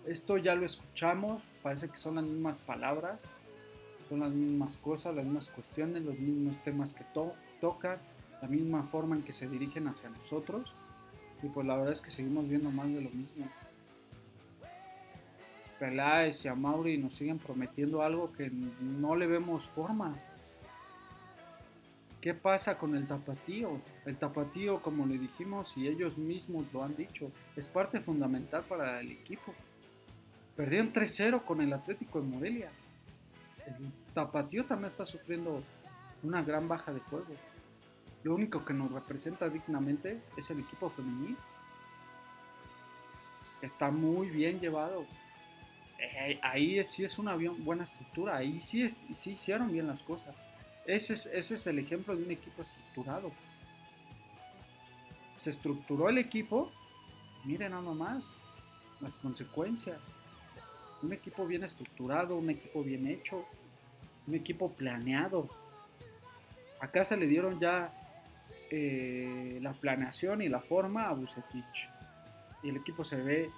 [0.06, 3.20] esto ya lo escuchamos, parece que son las mismas palabras,
[4.08, 7.04] son las mismas cosas, las mismas cuestiones, los mismos temas que
[7.60, 7.98] tocan,
[8.40, 10.72] la misma forma en que se dirigen hacia nosotros,
[11.42, 13.46] y pues la verdad es que seguimos viendo más de lo mismo.
[15.78, 20.16] Peláez y a Mauri nos siguen prometiendo algo que no le vemos forma.
[22.20, 23.80] ¿Qué pasa con el tapatío?
[24.04, 29.00] El tapatío, como le dijimos y ellos mismos lo han dicho, es parte fundamental para
[29.00, 29.54] el equipo.
[30.56, 32.72] Perdieron 3-0 con el Atlético de Morelia.
[33.64, 35.62] El tapatío también está sufriendo
[36.24, 37.26] una gran baja de juego.
[38.22, 41.36] Lo único que nos representa dignamente es el equipo femenino.
[43.62, 45.06] Está muy bien llevado.
[45.98, 50.34] Eh, ahí sí es una buena estructura, ahí sí, sí hicieron bien las cosas.
[50.86, 53.32] Ese es, ese es el ejemplo de un equipo estructurado.
[55.32, 56.72] Se estructuró el equipo,
[57.44, 58.24] miren nada más
[59.00, 60.00] las consecuencias.
[61.02, 63.44] Un equipo bien estructurado, un equipo bien hecho,
[64.26, 65.48] un equipo planeado.
[66.80, 67.92] Acá se le dieron ya
[68.70, 71.90] eh, la planeación y la forma a Bucetich.
[72.62, 73.50] Y el equipo se ve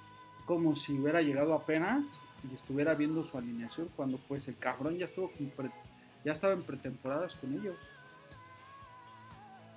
[0.46, 2.20] como si hubiera llegado apenas
[2.50, 5.30] y estuviera viendo su alineación cuando pues el cabrón ya estuvo
[6.24, 7.76] ya estaba en pretemporadas con ellos.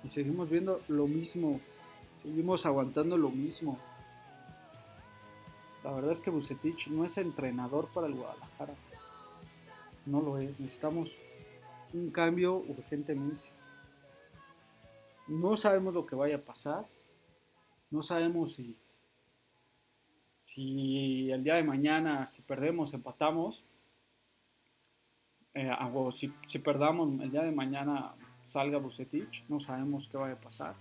[0.02, 1.60] Y seguimos viendo lo mismo,
[2.22, 3.78] seguimos aguantando lo mismo.
[5.82, 8.74] La verdad es que Bucetich no es entrenador para el Guadalajara.
[10.06, 11.10] No lo es, necesitamos
[11.92, 13.53] un cambio urgentemente.
[15.26, 16.86] No sabemos lo que vaya a pasar.
[17.90, 18.76] No sabemos si
[20.44, 23.64] si el día de mañana, si perdemos, empatamos,
[25.54, 30.30] eh, o si, si, perdamos el día de mañana salga Bucetich, no sabemos qué va
[30.30, 30.74] a pasar.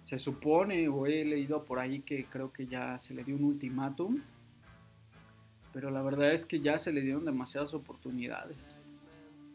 [0.00, 3.44] Se supone, o he leído por ahí que creo que ya se le dio un
[3.44, 4.20] ultimátum,
[5.72, 8.71] pero la verdad es que ya se le dieron demasiadas oportunidades.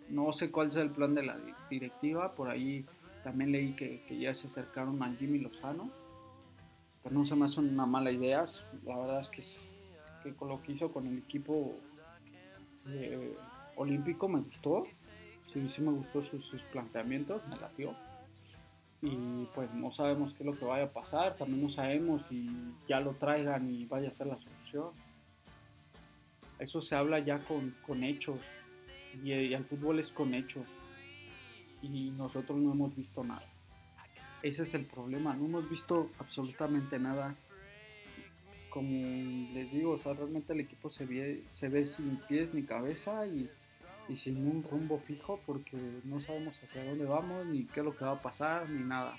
[0.10, 1.38] No sé cuál sea el plan de la
[1.70, 2.86] directiva, por ahí
[3.24, 5.92] también leí que, que ya se acercaron a Jimmy Lozano
[7.12, 8.46] no se me hace una mala idea.
[8.84, 9.44] La verdad es que,
[10.24, 11.76] que con lo que hizo con el equipo
[12.88, 13.36] eh,
[13.76, 14.86] olímpico me gustó.
[15.54, 17.96] Sí, sí me gustó sus, planteamientos, me latió.
[19.02, 22.50] Y pues no sabemos qué es lo que vaya a pasar, también no sabemos si
[22.90, 24.90] ya lo traigan y vaya a ser la solución.
[26.60, 28.40] Eso se habla ya con, con hechos
[29.24, 30.66] y el fútbol es con hechos
[31.82, 33.46] y nosotros no hemos visto nada.
[34.44, 37.36] Ese es el problema, no hemos visto absolutamente nada.
[38.70, 42.64] Como les digo, o sea, realmente el equipo se ve, se ve sin pies ni
[42.64, 43.50] cabeza y,
[44.16, 48.06] sin un rumbo fijo porque no sabemos hacia dónde vamos, ni qué es lo que
[48.06, 49.18] va a pasar, ni nada.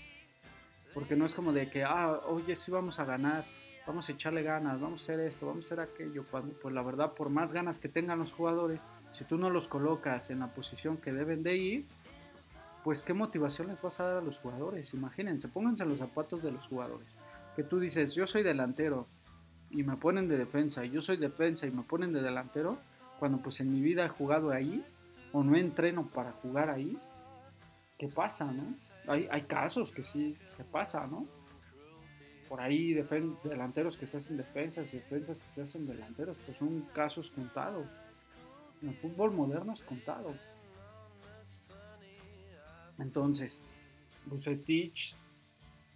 [0.95, 3.45] Porque no es como de que, ah, oye, sí vamos a ganar,
[3.87, 6.25] vamos a echarle ganas, vamos a hacer esto, vamos a hacer aquello.
[6.25, 8.87] pues la verdad, por más ganas que tengan los jugadores,
[9.19, 11.87] si tú no los colocas en la posición que deben de ir,
[12.85, 14.95] pues qué motivación les vas a dar a los jugadores.
[14.95, 17.09] Imagínense, pónganse en los zapatos de los jugadores.
[17.57, 19.09] Que tú dices, yo soy delantero
[19.71, 22.79] y me ponen de defensa, y yo soy defensa y me ponen de delantero,
[23.19, 24.85] cuando pues en mi vida he jugado ahí,
[25.33, 26.97] o no entreno para jugar ahí,
[27.99, 28.63] ¿qué pasa, no?
[29.09, 31.27] Hay, hay casos que sí, ¿qué pasa, no?
[32.49, 32.95] por ahí
[33.45, 37.87] delanteros que se hacen defensas y defensas que se hacen delanteros, pues son casos contados.
[38.83, 40.35] En el fútbol moderno es contado.
[42.99, 43.61] Entonces,
[44.27, 45.15] Bucetich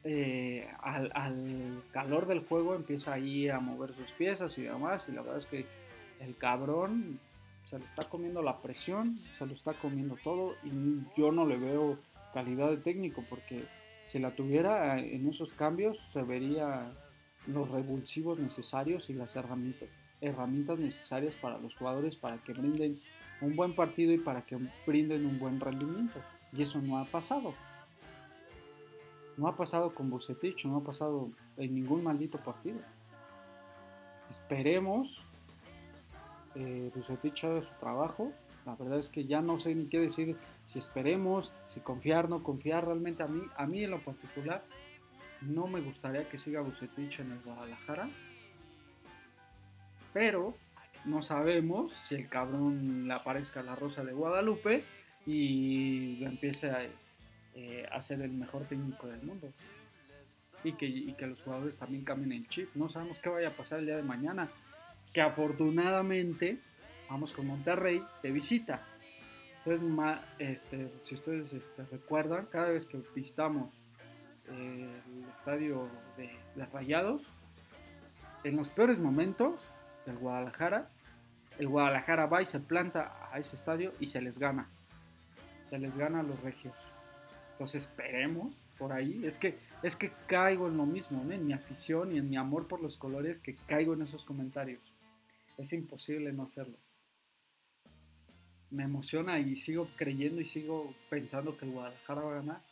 [0.05, 5.13] eh, al, al, calor del juego empieza ahí a mover sus piezas y demás, y
[5.13, 5.67] la verdad es que
[6.21, 7.21] el cabrón
[7.65, 11.57] se lo está comiendo la presión, se lo está comiendo todo, y yo no le
[11.57, 11.99] veo
[12.35, 13.65] calidad de técnico, porque
[14.09, 16.93] si la tuviera en esos cambios se vería
[17.47, 19.89] los revulsivos necesarios y las herramientas,
[20.23, 22.99] herramientas necesarias para los jugadores para que brinden
[23.43, 24.57] un buen partido y para que
[24.87, 26.21] brinden un buen rendimiento.
[26.53, 27.55] Y eso no ha pasado.
[29.37, 32.79] No ha pasado con Bucetich, no ha pasado en ningún maldito partido.
[34.31, 35.27] Esperemos
[36.55, 38.33] eh, Bucetich haga su trabajo.
[38.65, 42.43] La verdad es que ya no sé ni qué decir, si esperemos, si confiar, no
[42.43, 42.87] confiar.
[42.87, 44.63] Realmente a mí, a mí en lo particular,
[45.41, 48.09] no me gustaría que siga Bucetich en el Guadalajara.
[50.13, 50.55] Pero
[51.05, 54.85] no sabemos si el cabrón le aparezca la rosa de Guadalupe
[55.27, 56.83] y empiece a
[57.55, 59.53] eh, a ser el mejor técnico del mundo.
[60.65, 62.71] Y que, los jugadores también cambien el chip.
[62.75, 64.49] No sabemos qué vaya a pasar el día de mañana.
[65.13, 66.59] Que afortunadamente
[67.11, 68.87] vamos con Monterrey de visita.
[70.39, 73.75] este, si ustedes este, recuerdan, cada vez que visitamos
[74.51, 77.23] eh, el estadio de, de, Rayados,
[78.45, 79.61] en los peores momentos
[80.07, 80.89] del Guadalajara,
[81.59, 84.69] el Guadalajara va y se planta a ese estadio y se les gana.
[85.65, 86.75] Se les gana a los regios.
[87.53, 89.25] Entonces esperemos por ahí.
[89.25, 92.67] Es que, es que caigo en lo mismo, en mi afición y en mi amor
[92.69, 94.81] por los colores, que caigo en esos comentarios.
[95.59, 96.77] Es imposible no hacerlo.
[98.71, 102.63] Me emociona y sigo creyendo y sigo pensando que el Guadalajara va a ganar.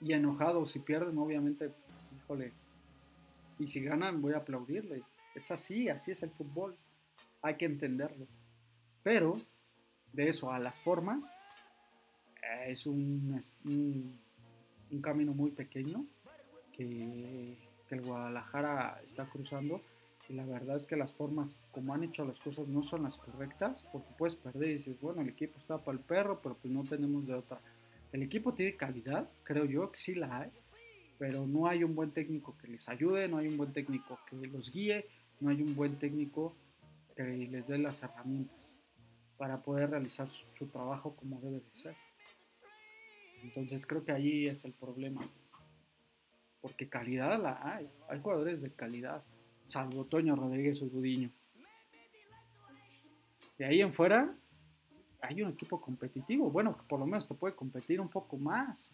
[0.00, 1.72] Y enojado, si pierden, obviamente,
[2.14, 2.52] híjole.
[3.58, 5.02] Y si ganan, voy a aplaudirles.
[5.36, 6.74] Es así, así es el fútbol.
[7.42, 8.26] Hay que entenderlo.
[9.02, 9.40] Pero,
[10.12, 11.30] de eso a las formas,
[12.66, 16.06] es un, un, camino muy pequeño
[16.72, 17.56] que,
[17.88, 19.80] el Guadalajara está cruzando
[20.28, 23.16] y la verdad es que las formas como han hecho las cosas no son las
[23.16, 26.74] correctas porque puedes perder y dices, bueno, el equipo está para el perro, pero pues
[26.74, 27.60] no tenemos de otra.
[28.10, 30.50] El equipo tiene calidad, creo yo que sí la hay,
[31.16, 34.34] pero no hay un buen técnico que les ayude, no hay un buen técnico que
[34.48, 35.06] los guíe,
[35.40, 36.54] no hay un buen técnico
[37.14, 38.56] que les dé las herramientas
[39.36, 41.96] para poder realizar su trabajo como debe de ser.
[43.42, 45.22] Entonces creo que ahí es el problema.
[46.60, 47.88] Porque calidad la hay.
[48.08, 49.22] Hay jugadores de calidad.
[49.66, 51.30] Salvo Toño Rodríguez o Gudiño.
[53.58, 54.34] De ahí en fuera
[55.20, 56.50] hay un equipo competitivo.
[56.50, 58.92] Bueno, que por lo menos te puede competir un poco más.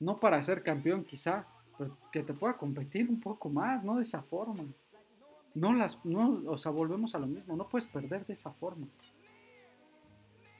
[0.00, 1.46] No para ser campeón quizá,
[1.78, 4.64] pero que te pueda competir un poco más, no de esa forma.
[5.56, 8.86] No las, no, o sea, volvemos a lo mismo, no puedes perder de esa forma.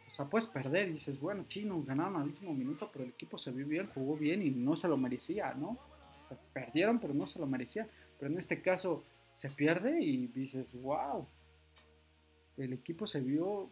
[0.08, 3.36] O sea, puedes perder y dices, bueno, chino, ganaron al último minuto, pero el equipo
[3.36, 5.76] se vio bien, jugó bien y no se lo merecía, ¿no?
[6.54, 7.86] Perdieron, pero no se lo merecía.
[8.18, 11.28] Pero en este caso se pierde y dices, wow,
[12.56, 13.70] el equipo se vio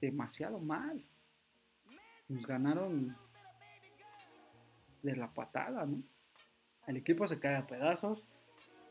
[0.00, 1.04] demasiado mal.
[2.28, 3.16] Nos ganaron
[5.02, 6.00] de la patada, ¿no?
[6.86, 8.22] El equipo se cae a pedazos,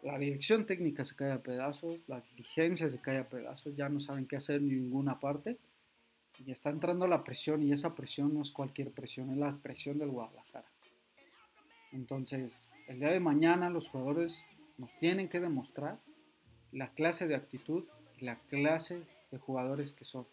[0.04, 4.00] la dirección técnica se cae a pedazos, la dirigencia se cae a pedazos, ya no
[4.00, 5.58] saben qué hacer en ninguna parte
[6.40, 9.98] y está entrando la presión y esa presión no es cualquier presión, es la presión
[9.98, 10.68] del Guadalajara.
[11.92, 14.44] Entonces, el día de mañana los jugadores
[14.78, 16.00] nos tienen que demostrar
[16.72, 17.86] la clase de actitud
[18.20, 20.28] y la clase de jugadores que son.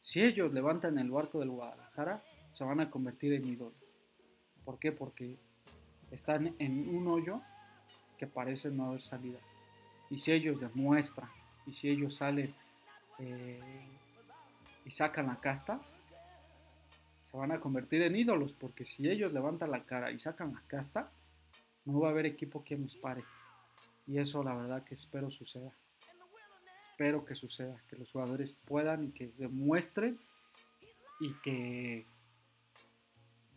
[0.00, 3.74] Si ellos levantan el barco del Guadalajara, se van a convertir en ídolos.
[4.64, 4.90] ¿Por qué?
[4.90, 5.38] Porque
[6.10, 7.40] están en un hoyo
[8.22, 9.40] que parece no haber salida.
[10.08, 11.28] Y si ellos demuestran,
[11.66, 12.54] y si ellos salen
[13.18, 13.60] eh,
[14.84, 15.80] y sacan la casta,
[17.24, 20.62] se van a convertir en ídolos, porque si ellos levantan la cara y sacan la
[20.68, 21.10] casta,
[21.84, 23.24] no va a haber equipo que nos pare.
[24.06, 25.72] Y eso la verdad que espero suceda.
[26.78, 30.16] Espero que suceda, que los jugadores puedan y que demuestren
[31.18, 32.06] y que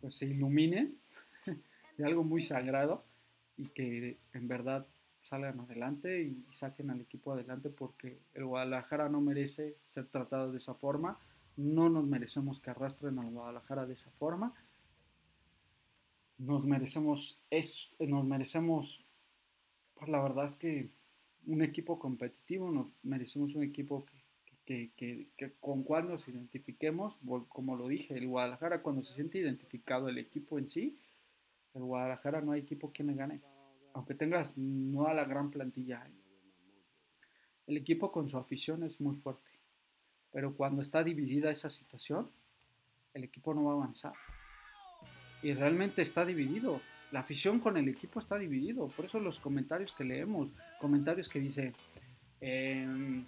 [0.00, 0.98] pues, se iluminen
[1.98, 3.05] de algo muy sagrado
[3.56, 4.86] y que en verdad
[5.20, 10.58] salgan adelante y saquen al equipo adelante porque el Guadalajara no merece ser tratado de
[10.58, 11.18] esa forma,
[11.56, 14.54] no nos merecemos que arrastren al Guadalajara de esa forma,
[16.38, 19.04] nos merecemos, es, nos merecemos,
[19.94, 20.90] pues la verdad es que
[21.46, 24.04] un equipo competitivo, nos merecemos un equipo
[24.66, 25.28] que,
[25.60, 27.16] con cual nos identifiquemos,
[27.48, 30.98] como lo dije, el Guadalajara cuando se siente identificado el equipo en sí,
[31.76, 33.40] el Guadalajara no hay equipo que le gane
[33.96, 36.06] aunque tengas no a la gran plantilla,
[37.66, 39.50] el equipo con su afición es muy fuerte.
[40.30, 42.30] Pero cuando está dividida esa situación,
[43.14, 44.12] el equipo no va a avanzar.
[45.42, 46.82] Y realmente está dividido.
[47.10, 48.88] La afición con el equipo está dividido.
[48.88, 51.72] Por eso los comentarios que leemos, comentarios que dice,
[52.42, 53.24] em,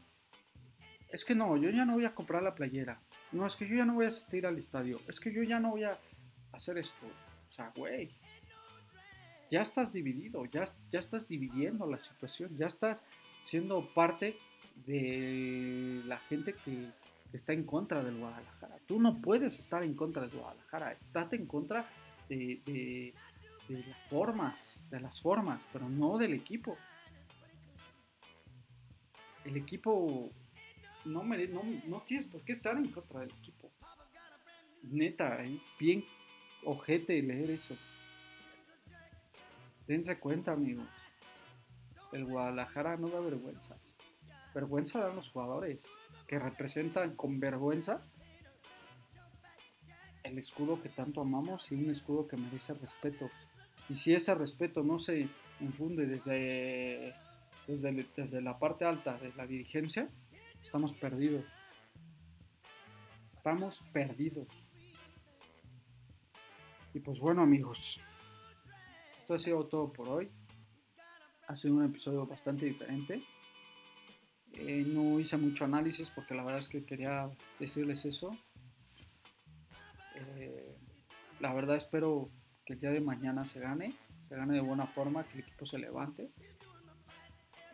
[1.10, 3.00] es que no, yo ya no voy a comprar la playera.
[3.32, 5.00] No, es que yo ya no voy a asistir al estadio.
[5.08, 5.98] Es que yo ya no voy a
[6.52, 7.06] hacer esto.
[7.48, 8.10] O sea, güey,
[9.50, 13.04] ya estás dividido, ya, ya estás dividiendo la situación, ya estás
[13.40, 14.36] siendo parte
[14.86, 16.90] de la gente que,
[17.32, 18.78] está en contra del Guadalajara.
[18.86, 21.86] Tú no puedes estar en contra del Guadalajara, estate en contra
[22.26, 23.12] de,
[23.68, 26.78] las formas, de las formas, pero no del equipo.
[29.44, 30.30] El equipo
[31.04, 33.70] no, no, no tienes por qué estar en contra del equipo.
[34.84, 36.04] Neta, es bien
[36.64, 37.76] ojete leer eso.
[39.88, 40.86] Dense cuenta, amigos.
[42.12, 43.78] El Guadalajara no da vergüenza.
[44.54, 45.82] Vergüenza dan los jugadores
[46.26, 48.02] que representan con vergüenza
[50.24, 53.30] el escudo que tanto amamos y un escudo que merece respeto.
[53.88, 55.26] Y si ese respeto no se
[55.58, 57.14] infunde desde,
[57.66, 60.06] desde, desde la parte alta de la dirigencia,
[60.62, 61.46] estamos perdidos.
[63.30, 64.48] Estamos perdidos.
[66.92, 68.02] Y pues bueno amigos,
[69.28, 70.30] esto ha sido todo por hoy
[71.48, 73.22] ha sido un episodio bastante diferente.
[74.54, 78.34] Eh, no hice mucho análisis porque la verdad es que quería decirles eso.
[80.14, 80.78] Eh,
[81.40, 82.30] la verdad espero
[82.64, 83.94] que el día de mañana se gane,
[84.30, 86.30] se gane de buena forma, que el equipo se levante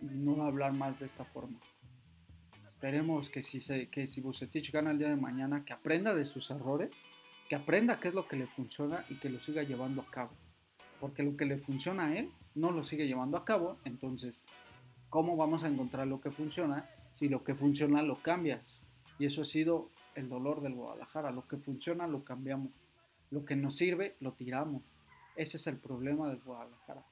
[0.01, 1.61] y no hablar más de esta forma.
[2.67, 6.25] Esperemos que si, se, que si Bucetich gana el día de mañana, que aprenda de
[6.25, 6.91] sus errores,
[7.49, 10.43] que aprenda qué es lo que le funciona y que lo siga llevando a cabo.
[11.01, 14.40] Porque lo que le funciona a él no lo sigue llevando a cabo, entonces,
[15.11, 18.80] ¿cómo vamos a encontrar lo que funciona si lo que funciona lo cambias?
[19.18, 22.70] Y eso ha sido el dolor del Guadalajara, lo que funciona lo cambiamos,
[23.30, 24.82] lo que nos sirve lo tiramos.
[25.36, 27.05] Ese es el problema del Guadalajara.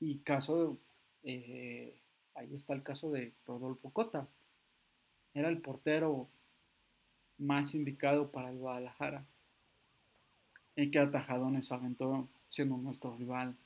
[0.00, 0.78] Y caso,
[1.22, 1.94] eh,
[2.34, 4.26] ahí está el caso de Rodolfo Cota.
[5.34, 6.28] Era el portero
[7.38, 9.24] más indicado para el Guadalajara.
[10.76, 13.56] Y que atajadones aventó siendo nuestro rival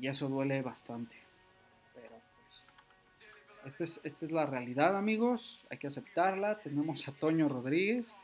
[0.00, 1.16] y eso duele bastante.
[1.94, 2.14] Pero
[3.62, 5.64] pues, esta es, esta es la realidad, amigos.
[5.70, 6.58] Hay que aceptarla.
[6.58, 8.14] Tenemos a Toño Rodríguez.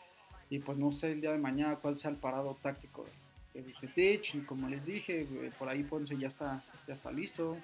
[0.51, 3.07] Y pues no sé el día de mañana cuál sea el parado táctico
[3.55, 4.35] de Bucetich.
[4.35, 5.27] Y como les dije,
[5.59, 7.57] por ahí Ponce ya está, ya está listo.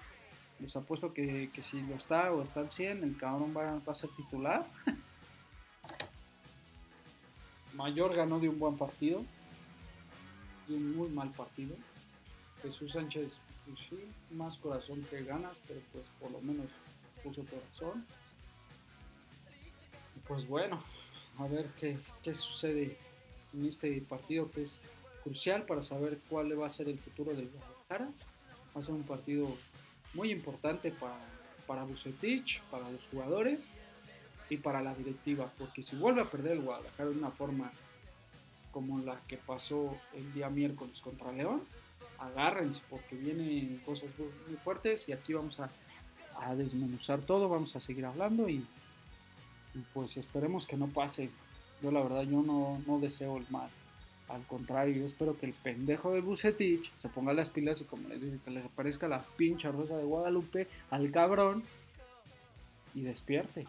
[0.58, 3.94] Les apuesto que, que si lo está o está al 100, el cabrón va a
[3.94, 4.64] ser titular.
[7.74, 9.24] Mayor ganó de un buen partido.
[10.68, 11.74] Un muy mal partido.
[12.62, 16.66] Jesús Sánchez pues sí, más corazón que ganas, pero pues por lo menos
[17.22, 18.04] puso corazón.
[20.26, 20.82] Pues bueno,
[21.38, 22.96] a ver qué, qué sucede
[23.54, 24.78] en este partido que es
[25.22, 28.10] crucial para saber cuál va a ser el futuro del Guadalajara.
[28.76, 29.56] Va a ser un partido
[30.14, 31.18] muy importante para,
[31.66, 33.64] para Bucetich, para los jugadores
[34.50, 37.70] y para la directiva, porque si vuelve a perder el Guadalajara de una forma
[38.70, 41.62] como la que pasó el día miércoles contra León,
[42.18, 45.70] agárrense porque vienen cosas muy, fuertes y aquí vamos a,
[46.54, 48.64] desmenuzar todo, vamos a seguir hablando y,
[49.92, 51.30] pues esperemos que no pase.
[51.82, 53.68] Yo la verdad yo no, deseo el mal.
[54.28, 58.08] Al contrario, yo espero que el pendejo de Bucetich se ponga las pilas y como
[58.08, 61.62] les dije, que le aparezca la pincha rosa de Guadalupe al cabrón
[62.94, 63.66] y despierte.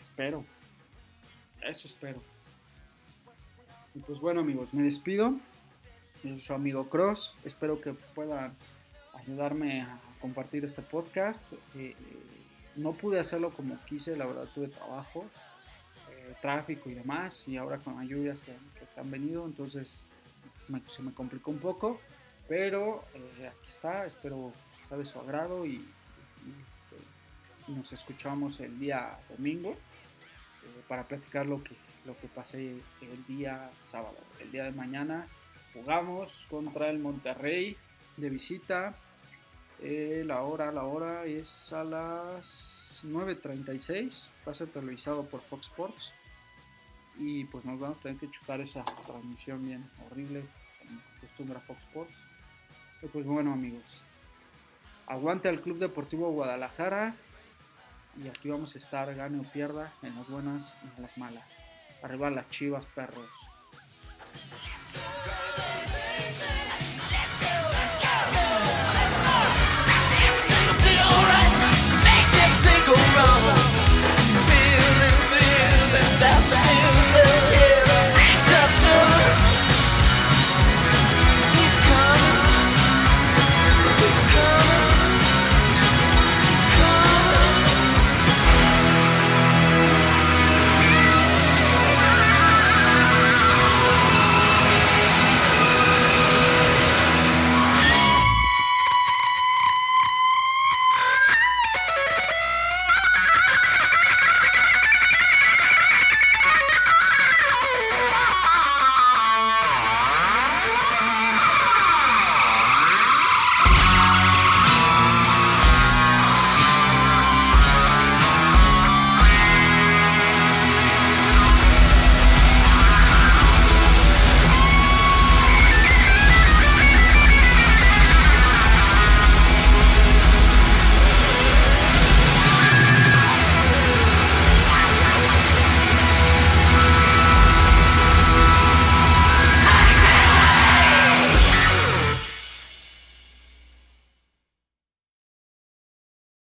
[0.00, 0.44] Espero.
[1.62, 2.35] Eso espero.
[3.96, 5.34] Y pues bueno amigos, me despido
[6.38, 7.34] su amigo Cross.
[7.44, 8.52] Espero que puedan
[9.14, 11.50] ayudarme a compartir este podcast.
[11.74, 11.96] Eh,
[12.76, 15.24] no pude hacerlo como quise, la verdad tuve trabajo,
[16.10, 18.52] eh, tráfico y demás, y ahora con las lluvias que,
[18.86, 19.88] se han venido, entonces
[20.94, 21.98] se me complicó un poco,
[22.48, 24.52] pero eh, aquí está, espero
[24.88, 29.74] sea de su agrado y, este, nos escuchamos el día domingo
[30.86, 31.74] para platicar lo que,
[32.06, 34.16] lo que pasé el día sábado.
[34.40, 35.26] El día de mañana
[35.76, 37.76] Jugamos contra el Monterrey
[38.16, 38.94] de visita.
[39.82, 44.28] Eh, la hora, la hora es a las 9.36.
[44.46, 46.12] Va a ser televisado por Fox Sports.
[47.18, 50.44] Y pues nos vamos a tener que chutar esa transmisión bien horrible,
[50.78, 52.14] como acostumbra Fox Sports.
[53.12, 53.84] Pues bueno amigos,
[55.06, 57.14] aguante al Club Deportivo Guadalajara.
[58.22, 61.44] Y aquí vamos a estar, gane o pierda, en las buenas y en las malas.
[62.02, 63.28] Arriba las chivas, perros.